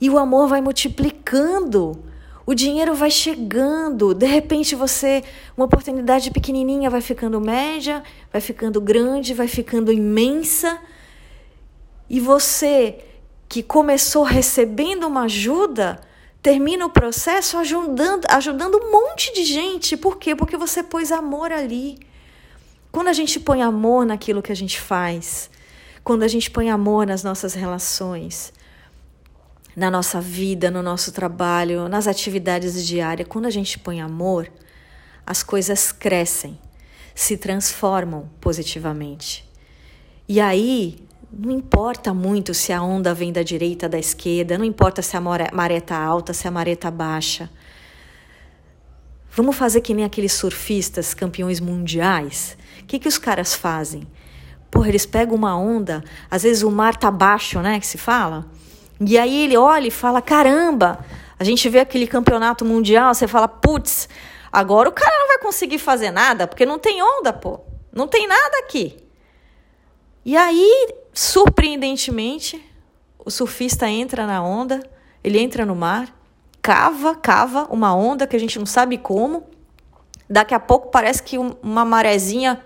e 0.01 0.09
o 0.09 0.17
amor 0.17 0.49
vai 0.49 0.63
multiplicando. 0.63 2.03
O 2.47 2.55
dinheiro 2.55 2.95
vai 2.95 3.11
chegando, 3.11 4.15
de 4.15 4.25
repente 4.25 4.75
você, 4.75 5.23
uma 5.55 5.67
oportunidade 5.67 6.31
pequenininha 6.31 6.89
vai 6.89 7.03
ficando 7.03 7.39
média, 7.39 8.03
vai 8.33 8.41
ficando 8.41 8.81
grande, 8.81 9.35
vai 9.35 9.47
ficando 9.47 9.93
imensa. 9.93 10.81
E 12.09 12.21
você 12.21 13.05
que 13.49 13.63
começou 13.63 14.23
recebendo 14.23 15.07
uma 15.07 15.23
ajuda, 15.23 16.01
termina 16.43 16.85
o 16.87 16.91
processo 16.91 17.57
ajudando, 17.57 18.27
ajudando 18.29 18.77
um 18.77 18.91
monte 18.91 19.33
de 19.33 19.45
gente. 19.45 19.97
Por 19.97 20.19
quê? 20.19 20.37
Porque 20.37 20.57
você 20.57 20.83
pôs 20.83 21.11
amor 21.11 21.53
ali. 21.53 21.99
Quando 22.93 23.09
a 23.09 23.13
gente 23.13 23.41
põe 23.41 23.63
amor 23.63 24.07
naquilo 24.07 24.43
que 24.43 24.53
a 24.53 24.57
gente 24.57 24.81
faz, 24.81 25.51
quando 26.03 26.23
a 26.23 26.29
gente 26.29 26.51
põe 26.51 26.71
amor 26.71 27.07
nas 27.07 27.23
nossas 27.23 27.55
relações, 27.55 28.53
na 29.77 29.91
nossa 29.91 30.21
vida, 30.21 30.71
no 30.71 30.83
nosso 30.83 31.13
trabalho, 31.13 31.89
nas 31.89 32.07
atividades 32.07 32.85
diárias, 32.87 33.29
quando 33.29 33.47
a 33.47 33.51
gente 33.51 33.79
põe 33.79 34.01
amor, 34.01 34.51
as 35.27 35.43
coisas 35.43 35.93
crescem, 35.93 36.59
se 37.15 37.37
transformam 37.37 38.29
positivamente. 38.41 39.49
E 40.27 40.41
aí, 40.41 40.99
não 41.31 41.51
importa 41.53 42.15
muito 42.15 42.55
se 42.55 42.73
a 42.73 42.83
onda 42.83 43.13
vem 43.13 43.33
da 43.33 43.43
direita, 43.43 43.89
da 43.89 43.99
esquerda, 43.99 44.57
não 44.57 44.65
importa 44.65 45.03
se 45.03 45.17
a 45.17 45.21
maré 45.21 45.77
está 45.77 45.99
alta, 45.99 46.33
se 46.33 46.49
a 46.49 46.51
maré 46.51 46.73
está 46.73 46.91
baixa. 46.91 47.51
Vamos 49.31 49.57
fazer 49.57 49.83
que 49.83 49.95
nem 49.95 50.05
aqueles 50.05 50.33
surfistas 50.33 51.15
campeões 51.15 51.61
mundiais. 51.61 52.57
O 52.81 52.87
que, 52.87 52.99
que 52.99 53.09
os 53.09 53.19
caras 53.19 53.55
fazem? 53.55 54.07
Porra, 54.71 54.89
eles 54.89 55.07
pegam 55.07 55.35
uma 55.35 55.57
onda, 55.57 56.03
às 56.31 56.43
vezes 56.43 56.63
o 56.63 56.71
mar 56.71 56.97
tá 56.97 57.11
baixo, 57.11 57.61
né, 57.61 57.79
que 57.79 57.87
se 57.87 57.99
fala. 57.99 58.47
E 59.01 59.17
aí 59.17 59.45
ele 59.45 59.57
olha 59.57 59.89
e 59.89 59.91
fala: 59.91 60.21
caramba, 60.21 61.05
a 61.39 61.45
gente 61.45 61.69
vê 61.69 61.79
aquele 61.79 62.07
campeonato 62.07 62.65
mundial, 62.65 63.15
você 63.15 63.29
fala: 63.29 63.47
putz, 63.47 64.09
agora 64.51 64.89
o 64.89 64.93
cara 64.93 65.17
não 65.19 65.29
vai 65.29 65.39
conseguir 65.39 65.79
fazer 65.79 66.11
nada, 66.11 66.47
porque 66.47 66.67
não 66.67 66.79
tem 66.79 67.03
onda, 67.03 67.33
pô. 67.33 67.61
Não 67.93 68.09
tem 68.09 68.27
nada 68.27 68.59
aqui. 68.59 69.08
E 70.25 70.37
aí, 70.37 70.95
surpreendentemente, 71.13 72.63
o 73.25 73.31
surfista 73.31 73.89
entra 73.89 74.27
na 74.27 74.43
onda, 74.43 74.81
ele 75.23 75.39
entra 75.39 75.65
no 75.65 75.75
mar, 75.75 76.15
cava, 76.61 77.15
cava 77.15 77.67
uma 77.71 77.95
onda 77.95 78.27
que 78.27 78.37
a 78.37 78.41
gente 78.41 78.59
não 78.59 78.67
sabe 78.67 78.99
como. 78.99 79.45
Daqui 80.29 80.55
a 80.55 80.61
pouco 80.61 80.91
parece 80.91 81.23
que 81.23 81.39
uma 81.39 81.85
marezinha 81.85 82.63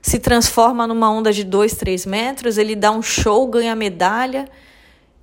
se 0.00 0.18
transforma 0.18 0.86
numa 0.86 1.10
onda 1.10 1.32
de 1.32 1.44
2, 1.44 1.74
3 1.74 2.06
metros, 2.06 2.58
ele 2.58 2.74
dá 2.74 2.90
um 2.90 3.02
show, 3.02 3.46
ganha 3.46 3.74
medalha 3.74 4.48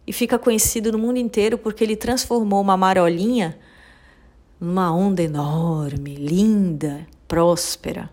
e 0.08 0.14
fica 0.14 0.40
conhecido 0.40 0.92
no 0.92 0.98
mundo 0.98 1.18
inteiro 1.18 1.58
porque 1.58 1.84
ele 1.84 1.96
transformou 1.96 2.62
uma 2.62 2.78
marolinha 2.78 3.60
numa 4.60 4.94
onda 4.94 5.22
enorme, 5.22 6.16
linda, 6.16 7.06
próspera. 7.28 8.10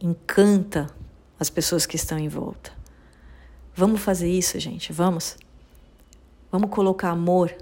Encanta 0.00 0.88
as 1.40 1.48
pessoas 1.48 1.86
que 1.86 1.96
estão 1.96 2.18
em 2.18 2.28
volta. 2.28 2.70
Vamos 3.74 4.02
fazer 4.02 4.30
isso, 4.30 4.60
gente, 4.60 4.92
vamos? 4.92 5.38
Vamos 6.52 6.68
colocar 6.68 7.08
amor 7.08 7.56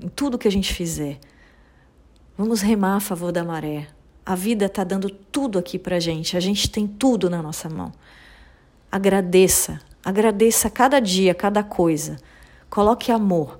em 0.00 0.08
tudo 0.08 0.38
que 0.38 0.46
a 0.46 0.50
gente 0.50 0.72
fizer. 0.72 1.18
Vamos 2.38 2.60
remar 2.60 2.96
a 2.96 3.00
favor 3.00 3.32
da 3.32 3.42
maré. 3.42 3.88
A 4.24 4.36
vida 4.36 4.66
está 4.66 4.84
dando 4.84 5.10
tudo 5.10 5.58
aqui 5.58 5.80
para 5.80 5.98
gente. 5.98 6.36
A 6.36 6.40
gente 6.40 6.70
tem 6.70 6.86
tudo 6.86 7.28
na 7.28 7.42
nossa 7.42 7.68
mão. 7.68 7.92
Agradeça, 8.90 9.80
agradeça 10.04 10.70
cada 10.70 11.00
dia, 11.00 11.34
cada 11.34 11.64
coisa. 11.64 12.16
Coloque 12.70 13.10
amor 13.10 13.58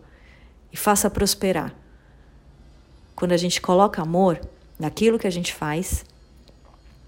e 0.72 0.76
faça 0.76 1.10
prosperar. 1.10 1.74
Quando 3.16 3.32
a 3.32 3.36
gente 3.36 3.60
coloca 3.60 4.00
amor 4.00 4.40
naquilo 4.78 5.18
que 5.18 5.26
a 5.26 5.30
gente 5.30 5.52
faz, 5.52 6.04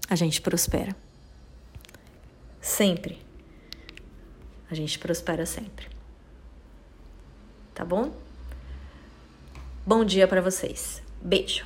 a 0.09 0.15
gente 0.15 0.41
prospera. 0.41 1.06
Sempre. 2.67 3.17
A 4.69 4.75
gente 4.75 4.99
prospera 4.99 5.45
sempre. 5.45 5.87
Tá 7.73 7.85
bom? 7.85 8.11
Bom 9.85 10.03
dia 10.03 10.27
para 10.27 10.41
vocês. 10.41 11.01
Beijo. 11.21 11.65